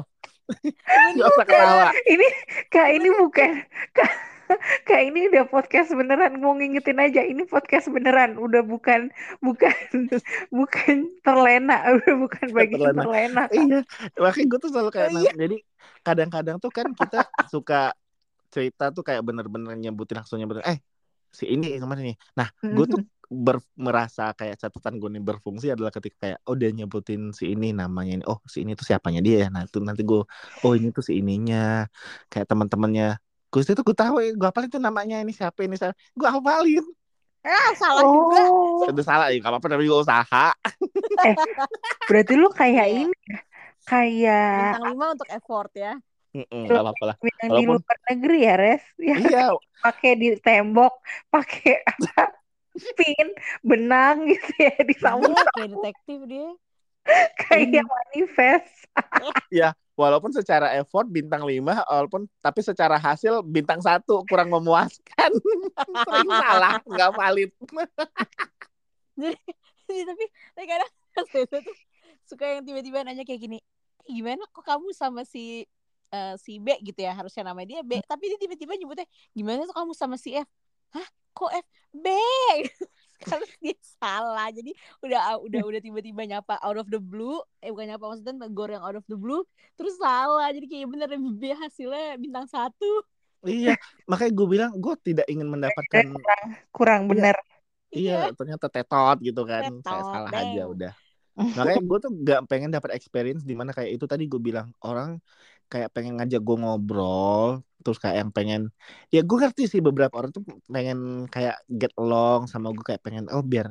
Gak 1.13 1.27
usah 1.27 1.45
ketawa. 1.45 1.87
Ini 2.07 2.27
kak 2.67 2.87
ini 2.91 3.09
bukan 3.13 3.51
kak, 3.93 4.11
kak 4.83 5.01
ini 5.03 5.29
udah 5.29 5.45
podcast 5.47 5.91
beneran. 5.93 6.39
Mau 6.39 6.55
ngingetin 6.55 6.97
aja 6.97 7.21
ini 7.21 7.43
podcast 7.45 7.91
beneran. 7.91 8.39
Udah 8.39 8.63
bukan 8.63 9.11
bukan 9.39 9.75
bukan 10.57 10.95
terlena. 11.21 11.77
Udah 11.99 12.15
bukan 12.17 12.45
bagi 12.51 12.75
Terlena. 12.79 13.01
terlena, 13.03 13.43
Kak. 13.47 13.59
iya 13.59 13.79
makanya 14.17 14.45
gue 14.49 14.59
tuh 14.59 14.69
selalu 14.71 14.89
kayak 14.89 15.09
Oh, 15.13 15.21
iya. 15.21 15.31
jadi 15.35 15.57
kadang-kadang 16.01 16.57
tuh 16.59 16.71
kan 16.71 16.87
kita 16.91 17.27
suka 17.47 17.91
cerita 18.49 18.89
tuh 18.89 19.03
kayak 19.03 19.21
bener-bener 19.23 19.75
nyebutin 19.75 20.19
langsung 20.21 20.37
nyebutin 20.39 20.63
eh 20.67 20.79
si 21.33 21.49
ini 21.49 21.73
ke 21.75 21.85
mana 21.85 22.01
nih? 22.01 22.15
Nah 22.37 22.47
gue 22.61 22.85
tuh 22.85 23.01
ber- 23.27 23.63
merasa 23.75 24.31
kayak 24.35 24.59
catatan 24.59 24.99
gue 24.99 25.09
nih 25.15 25.23
berfungsi 25.23 25.71
adalah 25.71 25.89
ketika 25.89 26.17
kayak 26.23 26.39
oh 26.43 26.55
dia 26.55 26.69
nyebutin 26.69 27.31
si 27.31 27.55
ini 27.55 27.71
namanya 27.71 28.19
ini 28.21 28.25
oh 28.27 28.39
si 28.45 28.61
ini 28.63 28.75
tuh 28.75 28.83
siapanya 28.83 29.23
dia 29.23 29.45
ya 29.45 29.47
nah 29.49 29.63
itu 29.63 29.79
nanti 29.79 30.03
gue 30.03 30.21
oh 30.63 30.73
ini 30.75 30.89
tuh 30.91 31.03
si 31.03 31.19
ininya. 31.19 31.87
Kayak 32.29 32.47
teman-temannya 32.51 33.17
gue 33.49 33.59
itu 33.61 33.73
gue 33.77 33.95
tahu 33.95 34.15
gue 34.33 34.47
hafalin 34.49 34.69
tuh 34.69 34.81
namanya 34.81 35.21
ini 35.21 35.31
siapa 35.31 35.61
ini 35.63 35.77
siapa. 35.77 35.93
Gue 36.13 36.27
hafalin 36.29 36.85
Ah 37.43 37.75
salah 37.75 38.07
juga. 38.07 38.39
oh. 38.47 38.87
Udah 38.87 39.03
salah 39.03 39.27
ya 39.27 39.35
gak 39.43 39.51
apa-apa 39.51 39.67
namanya 39.67 39.87
gue 39.91 39.99
usaha. 39.99 40.47
Berarti 42.07 42.33
lu 42.39 42.47
kayak 42.49 42.87
Iya. 42.87 43.01
ini 43.03 43.17
ya? 43.27 43.39
Kayak 43.83 44.47
Bintang 44.79 44.85
lima 44.95 45.05
untuk 45.11 45.27
effort 45.27 45.71
ya. 45.75 45.93
Mm-mm, 46.33 46.65
gak 46.65 46.81
apa-apa 46.81 47.03
lah. 47.03 47.15
yang 47.21 47.51
di 47.53 47.63
Walaupun- 47.67 47.83
luar 47.83 47.97
negeri 48.09 48.37
ya 48.41 48.55
res? 48.55 48.83
Ya 48.97 49.15
iya. 49.19 49.45
pakai 49.83 50.11
di 50.15 50.29
tembok 50.39 50.93
pakai 51.27 51.83
apa 51.83 52.31
pin 52.95 53.27
benang 53.61 54.25
gitu 54.31 54.51
ya 54.57 54.75
di 54.81 54.93
Iya 54.93 55.01
samping. 55.01 55.35
kayak 55.53 55.69
detektif 55.77 56.19
dia. 56.25 56.49
kayak 57.47 57.83
manifest. 57.83 58.73
Walaupun 59.93 60.33
secara 60.33 60.73
effort 60.73 61.05
bintang 61.05 61.45
5 61.45 61.61
walaupun 61.85 62.25
tapi 62.41 62.65
secara 62.65 62.97
hasil 62.97 63.45
bintang 63.45 63.77
satu 63.77 64.25
kurang 64.25 64.49
memuaskan. 64.49 65.29
Sering 66.01 66.29
salah 66.33 66.81
nggak 66.81 67.11
valid. 67.13 67.49
Jadi 69.13 70.01
tapi 70.01 70.25
tapi 70.57 70.65
kadang 70.65 70.91
Reza 71.29 71.57
tuh 71.61 71.77
suka 72.25 72.57
yang 72.57 72.65
tiba-tiba 72.65 73.05
nanya 73.05 73.21
kayak 73.21 73.41
gini. 73.45 73.61
"Eh, 74.09 74.17
Gimana 74.17 74.49
kok 74.49 74.65
kamu 74.65 74.89
sama 74.97 75.21
si 75.21 75.69
eh, 76.09 76.35
si 76.41 76.57
B? 76.57 76.73
gitu 76.81 76.97
ya 76.97 77.13
harusnya 77.13 77.53
namanya 77.53 77.77
dia 77.77 77.81
B. 77.85 78.01
Tapi 78.01 78.33
dia 78.33 78.39
tiba-tiba 78.41 78.73
nyebutnya 78.73 79.05
gimana 79.33 79.69
tuh 79.69 79.77
kamu 79.77 79.93
sama 79.93 80.17
si 80.17 80.33
F? 80.33 80.49
Hah 80.89 81.05
kok 81.33 81.51
F 81.51 81.67
B? 81.93 82.07
Kalau 83.23 83.45
dia 83.63 83.77
salah. 83.97 84.49
Jadi 84.49 84.71
udah 85.05 85.41
udah 85.41 85.61
udah 85.63 85.81
tiba-tiba 85.81 86.21
nyapa 86.25 86.59
out 86.61 86.77
of 86.79 86.87
the 86.89 86.99
blue. 87.01 87.39
Eh 87.61 87.69
bukan 87.69 87.93
nyapa 87.93 88.05
maksudnya 88.09 88.35
negor 88.47 88.69
yang 88.69 88.83
out 88.83 88.97
of 88.97 89.05
the 89.09 89.17
blue. 89.17 89.45
Terus 89.77 89.95
salah. 89.97 90.49
Jadi 90.51 90.65
kayak 90.67 90.87
bener 90.89 91.09
B 91.17 91.53
hasilnya 91.53 92.17
bintang 92.17 92.45
satu. 92.49 93.05
Iya. 93.43 93.75
Makanya 94.07 94.31
gue 94.31 94.47
bilang 94.47 94.71
gue 94.79 94.93
tidak 95.03 95.27
ingin 95.27 95.47
mendapatkan 95.51 96.05
kurang 96.71 97.11
bener. 97.11 97.35
Iya 97.93 98.33
ternyata 98.33 98.67
tetot 98.71 99.17
gitu 99.21 99.41
kan. 99.45 99.69
Kayak 99.69 99.85
Tetot, 99.85 100.05
salah 100.09 100.31
deng. 100.31 100.41
aja 100.41 100.63
udah. 100.65 100.93
Makanya 101.57 101.81
gue 101.81 101.97
tuh 101.97 102.11
gak 102.21 102.41
pengen 102.45 102.69
dapat 102.69 102.93
experience 102.93 103.41
di 103.41 103.57
mana 103.57 103.73
kayak 103.73 103.97
itu 103.97 104.05
tadi 104.05 104.29
gue 104.29 104.37
bilang 104.37 104.69
orang 104.85 105.17
kayak 105.71 105.89
pengen 105.95 106.13
ngajak 106.17 106.41
gue 106.47 106.55
ngobrol 106.61 107.47
terus 107.83 107.97
kayak 108.01 108.17
yang 108.23 108.31
pengen 108.37 108.61
ya 109.13 109.19
gue 109.27 109.37
ngerti 109.41 109.63
sih 109.71 109.81
beberapa 109.87 110.13
orang 110.19 110.31
tuh 110.35 110.43
pengen 110.75 110.97
kayak 111.33 111.55
get 111.79 111.91
along 111.99 112.41
sama 112.51 112.67
gue 112.75 112.83
kayak 112.89 113.01
pengen 113.05 113.25
oh 113.33 113.43
biar 113.51 113.67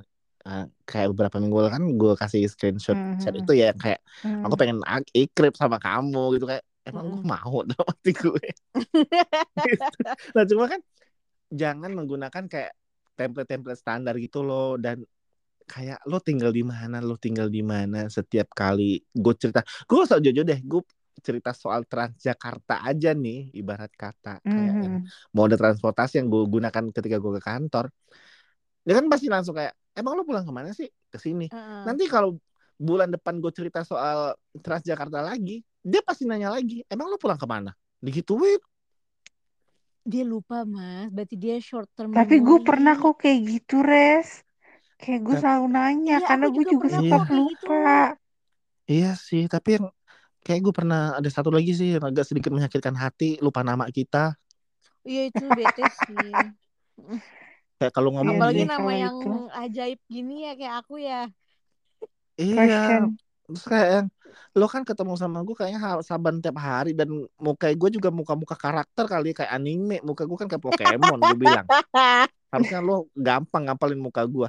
uh, 0.46 0.64
kayak 0.88 1.06
beberapa 1.16 1.36
minggu 1.42 1.56
lalu 1.62 1.70
kan 1.76 1.84
gue 2.00 2.12
kasih 2.20 2.40
screenshot 2.52 2.98
Mhm. 2.98 3.18
chat 3.22 3.34
itu 3.40 3.52
ya 3.62 3.72
kayak 3.72 4.00
Hmm. 4.22 4.42
aku 4.44 4.54
pengen 4.60 4.78
ikrip 5.16 5.54
sama 5.56 5.76
kamu 5.80 6.36
gitu 6.38 6.44
kayak 6.50 6.64
emang 6.88 7.06
gue 7.12 7.22
Mm-mm. 7.22 7.30
mau 7.32 7.56
dalam 7.70 7.86
hati 7.88 8.10
gue 8.12 8.42
Gitu. 9.56 9.94
nah 10.36 10.44
cuma 10.48 10.64
kan 10.72 10.80
jangan 11.52 11.90
menggunakan 11.98 12.44
kayak 12.52 12.72
template-template 13.18 13.80
standar 13.80 14.14
gitu 14.18 14.40
loh 14.42 14.76
dan 14.80 15.04
kayak 15.68 16.00
lo 16.10 16.18
tinggal 16.20 16.50
di 16.52 16.64
mana 16.66 16.98
lo 17.00 17.16
tinggal 17.16 17.48
di 17.48 17.62
mana 17.64 18.08
setiap 18.10 18.48
kali 18.52 19.00
gue 19.14 19.34
cerita 19.40 19.62
gue 19.88 19.98
usah 20.02 20.18
jujur 20.20 20.44
deh 20.44 20.60
gue 20.60 20.80
cerita 21.20 21.52
soal 21.52 21.84
Transjakarta 21.84 22.80
aja 22.80 23.12
nih 23.12 23.52
ibarat 23.52 23.92
kata 23.92 24.40
kayak 24.48 24.76
yang 24.80 24.96
Mhm. 25.04 25.08
mode 25.36 25.56
transportasi 25.60 26.22
yang 26.24 26.28
gue 26.32 26.42
gunakan 26.48 26.84
ketika 26.88 27.16
gue 27.20 27.32
ke 27.36 27.42
kantor 27.44 27.92
dia 28.82 28.94
kan 28.98 29.06
pasti 29.12 29.28
langsung 29.28 29.54
kayak 29.54 29.76
emang 29.92 30.16
lo 30.16 30.24
pulang 30.24 30.46
ke 30.48 30.52
mana 30.54 30.72
sih 30.72 30.88
ke 31.12 31.18
sini 31.20 31.46
Heeh. 31.52 31.84
nanti 31.84 32.08
kalau 32.08 32.40
bulan 32.80 33.12
depan 33.12 33.38
gue 33.38 33.52
cerita 33.52 33.84
soal 33.84 34.32
Transjakarta 34.56 35.20
lagi 35.20 35.60
dia 35.84 36.00
pasti 36.00 36.24
nanya 36.24 36.48
lagi 36.54 36.80
emang 36.88 37.12
lo 37.12 37.20
pulang 37.20 37.36
ke 37.36 37.46
mana 37.46 37.70
digituin 38.00 38.58
dia 40.02 40.26
lupa 40.26 40.66
mas 40.66 41.06
berarti 41.14 41.38
dia 41.38 41.62
short 41.62 41.86
term 41.94 42.10
tapi 42.10 42.42
gue 42.42 42.58
pernah 42.66 42.98
kok 42.98 43.22
kayak 43.22 43.38
gitu 43.46 43.84
res 43.84 44.42
Kayak 45.02 45.20
gue 45.26 45.36
selalu 45.42 45.66
nanya 45.66 46.16
Iya, 46.22 46.28
karena 46.30 46.46
gue 46.46 46.64
juga 46.70 46.86
juga 46.86 46.88
suka 46.94 47.18
gitu. 47.26 47.34
lupa. 47.34 47.82
Iya 48.86 49.10
sih, 49.18 49.42
tapi 49.50 49.68
yang 49.78 49.86
kayak 50.42 50.60
gue 50.60 50.74
pernah 50.74 51.14
ada 51.14 51.30
satu 51.30 51.48
lagi 51.54 51.72
sih 51.72 51.96
yang 51.96 52.04
agak 52.04 52.26
sedikit 52.26 52.50
menyakitkan 52.50 52.94
hati, 52.98 53.38
lupa 53.38 53.62
nama 53.62 53.86
kita. 53.88 54.34
Iya 55.06 55.30
itu 55.30 55.44
bete 55.50 55.82
sih. 56.06 56.30
Kayak 57.78 57.92
kalau 57.94 58.14
ngomong 58.14 58.38
Apalagi 58.38 58.62
nama 58.66 58.92
yang 58.94 59.16
itu. 59.18 59.30
ajaib 59.50 60.00
gini 60.06 60.46
ya 60.46 60.52
kayak 60.54 60.74
aku 60.86 60.94
ya. 61.02 61.22
iya, 62.38 63.06
terus 63.46 63.64
kayak 63.66 63.88
yang 63.90 64.06
lo 64.56 64.66
kan 64.70 64.82
ketemu 64.82 65.14
sama 65.18 65.44
gue 65.44 65.52
kayaknya 65.52 66.00
saban 66.00 66.40
tiap 66.40 66.56
hari 66.62 66.96
dan 66.96 67.10
muka 67.36 67.68
gue 67.74 67.90
juga 67.92 68.08
muka-muka 68.08 68.56
karakter 68.56 69.04
kali 69.10 69.34
kayak 69.34 69.50
anime, 69.50 69.98
muka 70.06 70.26
gue 70.26 70.36
kan 70.38 70.46
kayak 70.46 70.62
Pokemon 70.62 71.18
gue 71.22 71.38
bilang. 71.38 71.66
Harusnya 72.52 72.80
lo 72.80 73.10
gampang 73.14 73.66
ngapalin 73.68 74.00
muka 74.00 74.22
gue. 74.26 74.48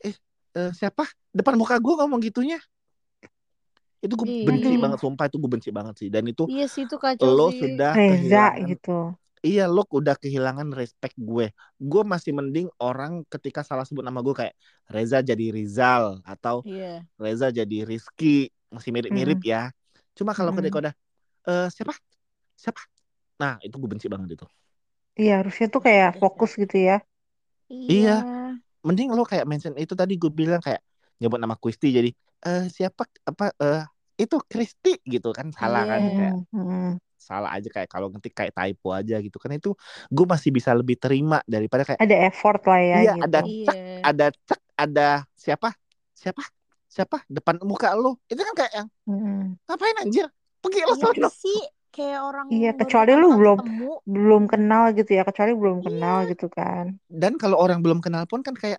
Eh, 0.00 0.14
eh, 0.56 0.70
siapa? 0.72 1.04
Depan 1.36 1.54
muka 1.60 1.76
gue 1.76 1.94
ngomong 2.00 2.20
gitunya. 2.24 2.58
Itu 4.04 4.14
gue 4.20 4.28
Iya. 4.28 4.48
benci 4.48 4.72
Aduh. 4.76 4.82
banget, 4.82 4.98
sumpah 5.04 5.24
itu 5.28 5.36
gue 5.42 5.50
benci 5.54 5.70
banget 5.78 5.94
sih. 6.00 6.08
Dan 6.14 6.24
itu 6.32 6.44
iya 6.50 6.62
sih 6.72 6.82
itu 6.86 6.96
kacau 7.04 7.32
lo 7.36 7.42
sih. 7.44 7.58
sudah 7.60 7.92
Reza 7.96 8.38
kehilangan 8.48 8.70
gitu. 8.70 8.90
Iya, 9.46 9.62
lo 9.74 9.80
udah 9.98 10.16
kehilangan 10.22 10.68
respect 10.80 11.14
gue. 11.30 11.46
Gue 11.90 12.02
masih 12.12 12.32
mending 12.38 12.66
orang 12.82 13.12
ketika 13.32 13.60
salah 13.68 13.84
sebut 13.88 14.04
nama 14.08 14.20
gue 14.26 14.34
kayak 14.40 14.54
Reza 14.94 15.18
jadi 15.30 15.44
Rizal 15.56 16.04
atau 16.32 16.56
Iya. 16.64 17.06
Reza 17.24 17.46
jadi 17.60 17.76
Rizky, 17.90 18.50
masih 18.74 18.90
mirip-mirip 18.96 19.40
ya. 19.52 19.58
Cuma 20.18 20.32
kalau 20.38 20.50
Mm-mm. 20.50 20.56
ketika 20.56 20.76
udah 20.82 20.94
eh 21.50 21.66
siapa? 21.76 21.94
Siapa? 22.62 22.82
Nah, 23.42 23.52
itu 23.66 23.74
gue 23.82 23.90
benci 23.92 24.08
banget 24.12 24.30
itu. 24.36 24.46
Iya 25.20 25.32
harusnya 25.38 25.66
tuh 25.74 25.80
kayak 25.86 26.08
fokus 26.20 26.50
gitu 26.62 26.76
ya. 26.88 26.94
Iya. 27.92 28.10
Mending 28.86 29.08
lo 29.16 29.22
kayak 29.30 29.46
mention 29.50 29.74
itu 29.82 29.94
tadi 30.00 30.14
gue 30.22 30.30
bilang 30.40 30.60
kayak 30.66 30.80
nyebut 31.20 31.38
nama 31.42 31.56
Kristi 31.62 31.86
jadi 31.98 32.10
eh 32.46 32.62
siapa 32.76 33.02
apa 33.30 33.44
eh 33.64 33.80
itu 34.14 34.36
Kristi 34.46 34.98
gitu 35.02 35.34
kan 35.34 35.50
salah 35.50 35.82
kan 35.84 36.00
Iya. 36.00 36.14
kayak 36.14 36.34
Mm, 36.54 36.90
salah 37.18 37.50
aja 37.56 37.68
kayak 37.72 37.88
kalau 37.88 38.12
ngetik 38.12 38.36
kayak 38.36 38.52
typo 38.52 38.92
aja 38.92 39.16
gitu 39.18 39.40
kan 39.40 39.50
itu 39.56 39.72
gue 40.12 40.26
masih 40.28 40.52
bisa 40.52 40.70
lebih 40.76 41.00
terima 41.00 41.40
daripada 41.48 41.82
kayak 41.88 41.98
Ada 41.98 42.16
effort 42.28 42.62
lah 42.68 42.80
ya 42.80 42.98
Iya, 43.00 43.12
gitu. 43.16 43.24
ada 43.26 43.40
Iya. 43.42 43.64
cek, 43.66 43.78
ada 44.04 44.26
cek, 44.30 44.60
ada 44.76 45.08
siapa? 45.34 45.68
Siapa? 46.14 46.42
Siapa? 46.86 47.18
Depan 47.26 47.58
muka 47.66 47.90
lo. 47.98 48.22
Itu 48.30 48.38
kan 48.44 48.54
kayak 48.54 48.72
yang 48.76 48.88
Mm. 49.08 49.58
ngapain 49.66 49.96
anjir? 49.98 50.26
Pergi 50.62 50.80
lo 50.86 50.94
Iya 50.94 51.02
sono. 51.02 51.28
sih 51.32 51.60
kayak 51.90 52.20
orang 52.22 52.46
Iya, 52.50 52.70
kecuali 52.74 53.12
lu 53.18 53.28
belum- 53.34 53.60
ketemu. 53.62 53.92
Belum 54.04 54.42
kenal 54.46 54.84
gitu 54.94 55.10
ya, 55.10 55.22
kecuali 55.26 55.52
belum 55.58 55.78
Iya. 55.80 55.86
kenal 55.90 56.16
gitu 56.30 56.46
kan. 56.52 56.84
Dan 57.10 57.34
kalau 57.40 57.56
orang 57.58 57.80
belum 57.82 57.98
kenal 57.98 58.28
pun 58.30 58.42
kan 58.46 58.54
kayak, 58.54 58.78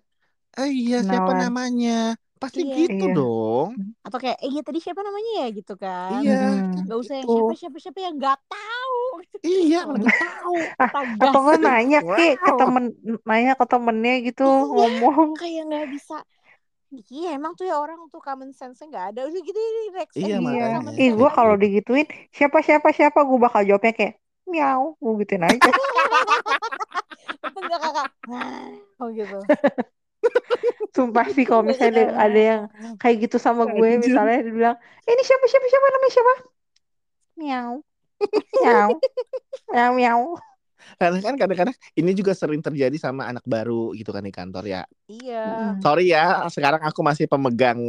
eh 0.56 0.70
iya 0.70 1.04
siapa 1.04 1.32
namanya? 1.36 2.14
Pasti 2.36 2.60
Iya. 2.62 2.74
gitu 2.84 3.08
Iya. 3.08 3.16
dong. 3.16 3.68
atau 4.04 4.18
kayak 4.20 4.36
eh 4.38 4.46
iya 4.46 4.60
tadi 4.60 4.78
siapa 4.78 5.00
namanya 5.00 5.32
ya 5.42 5.46
gitu 5.50 5.74
kan 5.74 6.20
Iya. 6.20 6.36
Mm-mm. 6.36 6.84
nggak 6.84 6.98
usah 7.00 7.14
yang 7.16 7.24
Gitu. 7.24 7.34
siapa 7.34 7.54
siapa 7.56 7.76
siapa 7.80 7.98
yang 8.00 8.14
nggak 8.16 8.38
tahu 8.46 9.00
Iya, 9.40 9.78
mana 9.82 9.98
gue 9.98 10.12
tahu. 10.12 10.56
Tagas. 10.76 11.22
Atau 11.22 11.40
nggak 11.42 11.58
nanya 11.60 11.98
ke 12.02 12.26
ke 12.36 12.46
Wow. 12.46 12.58
temen 12.58 12.84
nanya 13.22 13.52
ke 13.54 13.64
temennya 13.66 14.14
gitu 14.22 14.46
Iya. 14.46 14.68
ngomong. 14.68 15.28
kayak 15.34 15.62
nggak 15.66 15.86
bisa 15.90 16.16
iya 17.10 17.34
emang 17.34 17.52
tuh 17.52 17.64
ya 17.64 17.76
orang 17.76 17.98
tuh 18.08 18.20
common 18.20 18.52
sense 18.52 18.78
nya 18.78 18.86
nggak 18.86 19.04
ada 19.10 19.20
udah 19.26 19.40
gitu 19.42 19.58
Iya, 20.14 20.38
aja 20.38 20.40
Iya. 20.40 20.64
common 20.78 20.92
Ih, 20.94 21.10
gue 21.12 21.30
kalau 21.30 21.54
digituin 21.56 22.06
siapa 22.30 22.60
siapa 22.60 22.88
siapa 22.90 23.20
gue 23.20 23.36
bakal 23.36 23.62
jawabnya 23.62 23.92
kayak 23.92 24.14
miau, 24.46 24.94
gue 24.96 25.12
gituin 25.24 25.42
aja. 25.42 25.58
Itu 25.58 27.58
enggak 27.58 27.80
kakak 27.82 28.06
oh 28.96 29.08
gitu 29.10 29.38
Sumpah 30.96 31.26
sih 31.28 31.44
kalau 31.44 31.60
misalnya 31.60 32.08
ada, 32.08 32.24
ada 32.24 32.40
yang 32.40 32.62
kayak 32.96 33.28
gitu 33.28 33.36
sama 33.36 33.68
gue 33.68 33.84
Anjir. 33.84 34.00
misalnya 34.00 34.38
dia 34.40 34.54
bilang 34.54 34.76
"Eh, 35.04 35.12
ini 35.12 35.22
siapa 35.22 35.44
siapa 35.44 35.66
siapa 35.68 35.86
namanya 35.92 36.12
siapa 36.16 36.34
miau 37.36 37.72
miau 38.64 38.90
miau 39.68 39.92
miau 39.92 40.22
Karena 40.96 41.18
kan 41.20 41.34
kadang-kadang 41.36 41.76
ini 41.98 42.10
juga 42.16 42.32
sering 42.32 42.62
terjadi 42.64 42.96
sama 42.96 43.28
anak 43.28 43.44
baru 43.44 43.92
gitu 43.92 44.14
kan 44.14 44.24
di 44.24 44.32
kantor 44.32 44.64
ya. 44.64 44.82
iya. 45.10 45.76
Sorry 45.84 46.14
ya, 46.14 46.46
sekarang 46.48 46.80
aku 46.88 47.00
masih 47.04 47.26
pemegang 47.28 47.80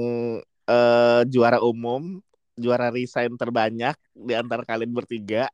eh, 0.68 1.22
juara 1.32 1.62
umum, 1.64 2.20
juara 2.58 2.92
resign 2.92 3.38
terbanyak 3.40 3.96
di 4.12 4.34
antara 4.36 4.66
kalian 4.66 4.92
bertiga. 4.92 5.48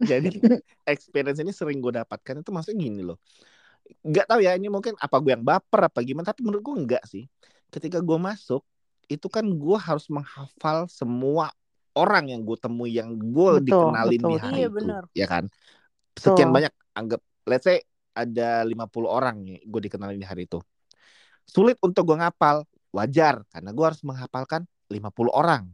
Jadi 0.00 0.32
experience 0.92 1.38
ini 1.42 1.52
sering 1.52 1.78
gue 1.82 1.92
dapatkan 1.98 2.40
itu 2.40 2.50
maksudnya 2.54 2.78
gini 2.78 3.02
loh. 3.04 3.18
Gak 4.02 4.26
tahu 4.26 4.40
ya 4.42 4.58
ini 4.58 4.66
mungkin 4.66 4.98
apa 4.98 5.16
gue 5.22 5.34
yang 5.34 5.44
baper 5.46 5.86
apa 5.86 6.02
gimana, 6.02 6.26
tapi 6.30 6.42
menurut 6.42 6.62
gue 6.62 6.74
enggak 6.74 7.04
sih. 7.06 7.26
Ketika 7.70 8.02
gue 8.02 8.18
masuk 8.18 8.62
itu 9.10 9.26
kan 9.28 9.44
gue 9.44 9.78
harus 9.78 10.06
menghafal 10.08 10.86
semua 10.88 11.50
orang 11.92 12.32
yang 12.32 12.40
gue 12.42 12.56
temui 12.56 12.96
yang 12.96 13.12
gue 13.12 13.60
Betul, 13.60 13.68
dikenalin 13.68 14.20
betul. 14.20 14.30
di 14.30 14.36
hari 14.40 14.56
Iya, 14.56 14.68
itu, 14.68 14.76
benar. 14.76 15.02
ya 15.12 15.26
kan? 15.28 15.44
Sekian 16.16 16.48
Betul. 16.48 16.56
banyak 16.56 16.72
anggap 16.92 17.20
let's 17.48 17.64
say 17.66 17.78
ada 18.12 18.64
50 18.64 19.08
orang 19.08 19.40
nih 19.44 19.60
gue 19.64 19.80
dikenalin 19.88 20.20
di 20.20 20.26
hari 20.28 20.44
itu. 20.48 20.60
Sulit 21.48 21.76
untuk 21.82 22.06
gue 22.06 22.16
ngapal, 22.16 22.64
wajar 22.94 23.42
karena 23.50 23.70
gue 23.72 23.84
harus 23.84 24.00
menghafalkan 24.04 24.64
50 24.88 25.32
orang. 25.32 25.68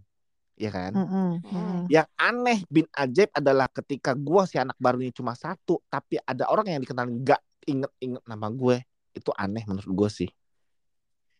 Ya 0.58 0.74
kan? 0.74 0.90
Mm. 0.94 1.06
mm-mm. 1.38 1.80
Yang 1.86 2.08
aneh 2.18 2.58
bin 2.66 2.86
ajaib 2.90 3.30
adalah 3.30 3.70
ketika 3.70 4.14
gue 4.18 4.42
si 4.50 4.58
anak 4.58 4.74
baru 4.78 4.98
ini 4.98 5.14
cuma 5.14 5.38
satu, 5.38 5.78
tapi 5.86 6.18
ada 6.26 6.50
orang 6.50 6.74
yang 6.74 6.82
dikenalin 6.82 7.22
gak 7.22 7.38
inget-inget 7.68 8.24
nama 8.24 8.48
gue. 8.48 8.80
Itu 9.12 9.30
aneh 9.36 9.62
menurut 9.68 9.92
gue 9.92 10.10
sih. 10.10 10.30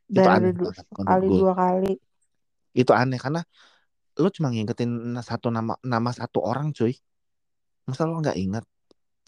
Itu 0.09 0.21
Baru 0.21 0.31
aneh 0.37 0.53
du- 0.53 0.69
banget 0.69 0.87
menurut 0.93 1.09
sekali 1.09 1.27
gue. 1.27 1.41
dua 1.41 1.53
kali. 1.57 1.93
Itu 2.77 2.93
aneh 2.93 3.19
karena 3.19 3.41
lo 4.19 4.29
cuma 4.35 4.49
ngingetin 4.51 4.91
satu 5.23 5.49
nama 5.49 5.75
nama 5.81 6.11
satu 6.13 6.39
orang 6.43 6.75
cuy. 6.75 6.93
Masa 7.87 8.05
lo 8.05 8.21
nggak 8.21 8.37
inget? 8.37 8.65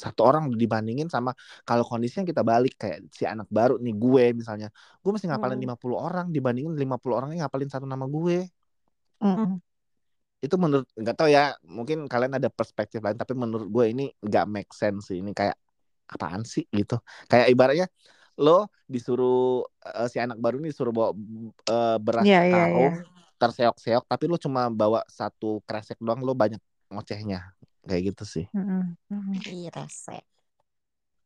Satu 0.01 0.25
orang 0.25 0.49
dibandingin 0.57 1.13
sama 1.13 1.37
kalau 1.69 1.85
kondisinya 1.85 2.25
kita 2.25 2.41
balik 2.41 2.73
kayak 2.81 3.05
si 3.13 3.29
anak 3.29 3.49
baru 3.53 3.77
nih 3.77 3.93
gue 3.97 4.25
misalnya. 4.33 4.69
Gue 5.05 5.13
mesti 5.13 5.29
ngapalin 5.29 5.61
Hmm. 5.61 5.65
50 5.69 5.97
orang 6.01 6.33
dibandingin 6.33 6.73
50 6.73 7.17
orangnya 7.21 7.45
ngapalin 7.45 7.69
satu 7.69 7.85
nama 7.85 8.05
gue. 8.09 8.49
Mm-mm. 9.21 9.61
itu 10.41 10.57
menurut 10.57 10.89
nggak 10.97 11.17
tahu 11.21 11.29
ya 11.29 11.53
mungkin 11.69 12.09
kalian 12.09 12.33
ada 12.41 12.49
perspektif 12.49 13.05
lain 13.05 13.13
tapi 13.13 13.37
menurut 13.37 13.69
gue 13.69 13.85
ini 13.93 14.09
nggak 14.25 14.45
make 14.49 14.73
sense 14.73 15.13
sih 15.13 15.21
ini 15.21 15.37
kayak 15.37 15.53
apaan 16.15 16.43
sih 16.53 16.65
gitu 16.79 16.95
kayak 17.31 17.47
ibaratnya 17.53 17.87
lo 18.45 18.51
disuruh 18.95 19.65
eh, 19.87 20.09
si 20.13 20.17
anak 20.25 20.39
baru 20.45 20.57
ini 20.61 20.69
disuruh 20.73 20.93
bawa 20.99 21.11
eh, 21.71 21.97
beras 22.07 22.27
Iya, 22.27 22.39
iya, 22.49 22.63
karo 22.63 22.77
iya. 22.79 22.89
terseok-seok 23.41 24.05
tapi 24.11 24.25
lo 24.31 24.37
cuma 24.45 24.69
bawa 24.81 25.01
satu 25.09 25.47
kresek 25.69 25.99
doang 26.05 26.21
lo 26.27 26.33
banyak 26.37 26.61
ngocehnya 26.93 27.39
kayak 27.89 28.03
gitu 28.13 28.25
sih. 28.35 28.45
Ih, 29.53 29.69
rese. 29.77 30.17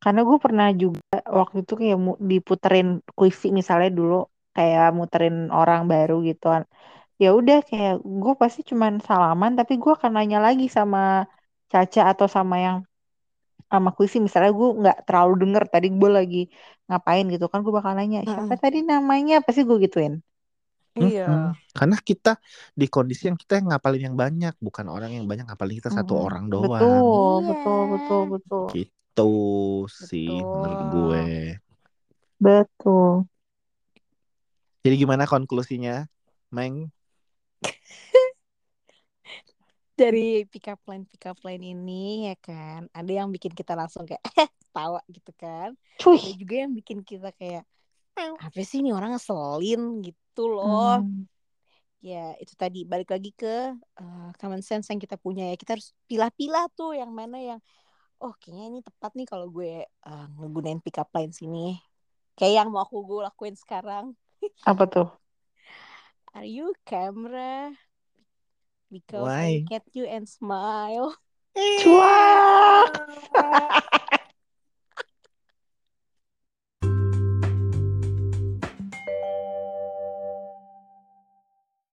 Karena 0.03 0.19
gue 0.29 0.37
pernah 0.45 0.67
juga 0.81 1.01
waktu 1.39 1.55
itu 1.63 1.73
kayak 1.81 1.97
diputerin 2.31 2.87
kuisi 3.17 3.47
misalnya 3.59 3.89
dulu 3.99 4.15
kayak 4.55 4.85
muterin 4.97 5.35
orang 5.59 5.81
baru 5.91 6.13
gitu 6.29 6.43
kan. 6.53 6.63
Ya 7.21 7.27
udah 7.39 7.57
kayak 7.69 7.93
gue 8.23 8.33
pasti 8.41 8.59
cuman 8.71 8.93
salaman 9.07 9.51
tapi 9.59 9.73
gue 9.83 9.91
akan 9.97 10.11
nanya 10.17 10.37
lagi 10.47 10.65
sama 10.77 10.99
Caca 11.71 12.01
atau 12.13 12.27
sama 12.37 12.55
yang 12.65 12.77
sama 13.71 13.89
kuisi 13.97 14.17
misalnya 14.21 14.51
gue 14.53 14.69
nggak 14.81 14.97
terlalu 15.09 15.33
denger 15.41 15.63
tadi 15.73 15.87
gue 15.89 16.09
lagi 16.09 16.41
ngapain 16.85 17.25
gitu 17.33 17.45
kan 17.51 17.59
gue 17.65 17.73
bakal 17.73 17.91
nanya 17.97 18.21
siapa 18.23 18.53
Mm-mm. 18.55 18.61
tadi 18.61 18.79
namanya 18.85 19.41
pasti 19.45 19.61
gue 19.65 19.77
gituin. 19.85 20.13
Iya. 20.95 21.27
Mm-mm. 21.27 21.51
karena 21.75 21.97
kita 21.99 22.39
di 22.71 22.87
kondisi 22.87 23.27
yang 23.27 23.35
kita 23.35 23.59
yang 23.59 23.67
ngapalin 23.75 24.03
yang 24.07 24.15
banyak 24.15 24.55
bukan 24.63 24.85
orang 24.87 25.11
yang 25.11 25.27
banyak 25.27 25.43
ngapalin 25.43 25.75
kita 25.83 25.91
satu 25.91 26.15
Mm-mm. 26.15 26.25
orang 26.31 26.45
doang 26.47 26.71
Betul, 26.71 27.35
Iya. 27.35 27.51
betul, 27.51 27.81
betul, 27.91 28.21
betul. 28.31 28.65
gitu 28.71 29.31
sih 29.91 30.29
menurut 30.31 30.81
gue 30.87 31.23
Betul. 32.39 33.27
jadi 34.87 34.95
gimana 34.95 35.27
konklusinya 35.27 36.07
Meng 36.55 36.87
Dari 39.95 40.43
pick 40.51 40.67
up 40.67 40.83
line 40.91 41.07
pick 41.07 41.23
up 41.31 41.39
line 41.47 41.63
ini 41.63 42.27
ya 42.27 42.35
kan, 42.35 42.91
ada 42.91 43.11
yang 43.11 43.31
bikin 43.31 43.55
kita 43.55 43.79
langsung 43.79 44.03
kayak 44.03 44.19
tawa 44.75 44.99
gitu 45.07 45.31
kan. 45.39 45.71
Ada 45.71 46.03
Cuy. 46.03 46.35
juga 46.35 46.55
yang 46.67 46.75
bikin 46.75 46.99
kita 46.99 47.31
kayak 47.31 47.63
apa 48.15 48.59
sih 48.63 48.83
ini 48.83 48.91
orang 48.91 49.15
ngeselin 49.15 50.03
gitu 50.03 50.51
loh. 50.51 50.99
Hmm. 50.99 51.23
Ya 52.03 52.35
itu 52.43 52.53
tadi 52.59 52.83
balik 52.83 53.09
lagi 53.15 53.31
ke 53.31 53.71
eh, 53.75 54.29
common 54.35 54.59
sense 54.59 54.91
yang 54.91 54.99
kita 54.99 55.15
punya 55.15 55.47
ya. 55.51 55.55
Kita 55.55 55.79
harus 55.79 55.95
pilah-pilah 56.11 56.67
tuh 56.75 56.91
yang 56.91 57.15
mana 57.15 57.39
yang 57.39 57.59
oh 58.19 58.35
kayaknya 58.35 58.65
ini 58.75 58.79
tepat 58.83 59.11
nih 59.15 59.27
kalau 59.31 59.47
gue 59.47 59.87
eh, 59.87 60.25
ngegunain 60.35 60.83
pick 60.83 60.99
up 60.99 61.07
line 61.15 61.31
sini. 61.31 61.79
Kayak 62.35 62.67
yang 62.67 62.69
mau 62.75 62.83
aku 62.83 62.99
gue 63.07 63.23
lakuin 63.23 63.55
sekarang. 63.55 64.11
Apa 64.67 64.83
tuh? 64.91 65.07
Are 66.35 66.43
you 66.43 66.75
camera? 66.83 67.71
Because 68.95 69.27
Why? 69.27 69.43
I 69.43 69.63
get 69.67 69.83
you 69.91 70.05
and 70.05 70.23
smile. 70.23 71.17
Cuak. 71.83 73.11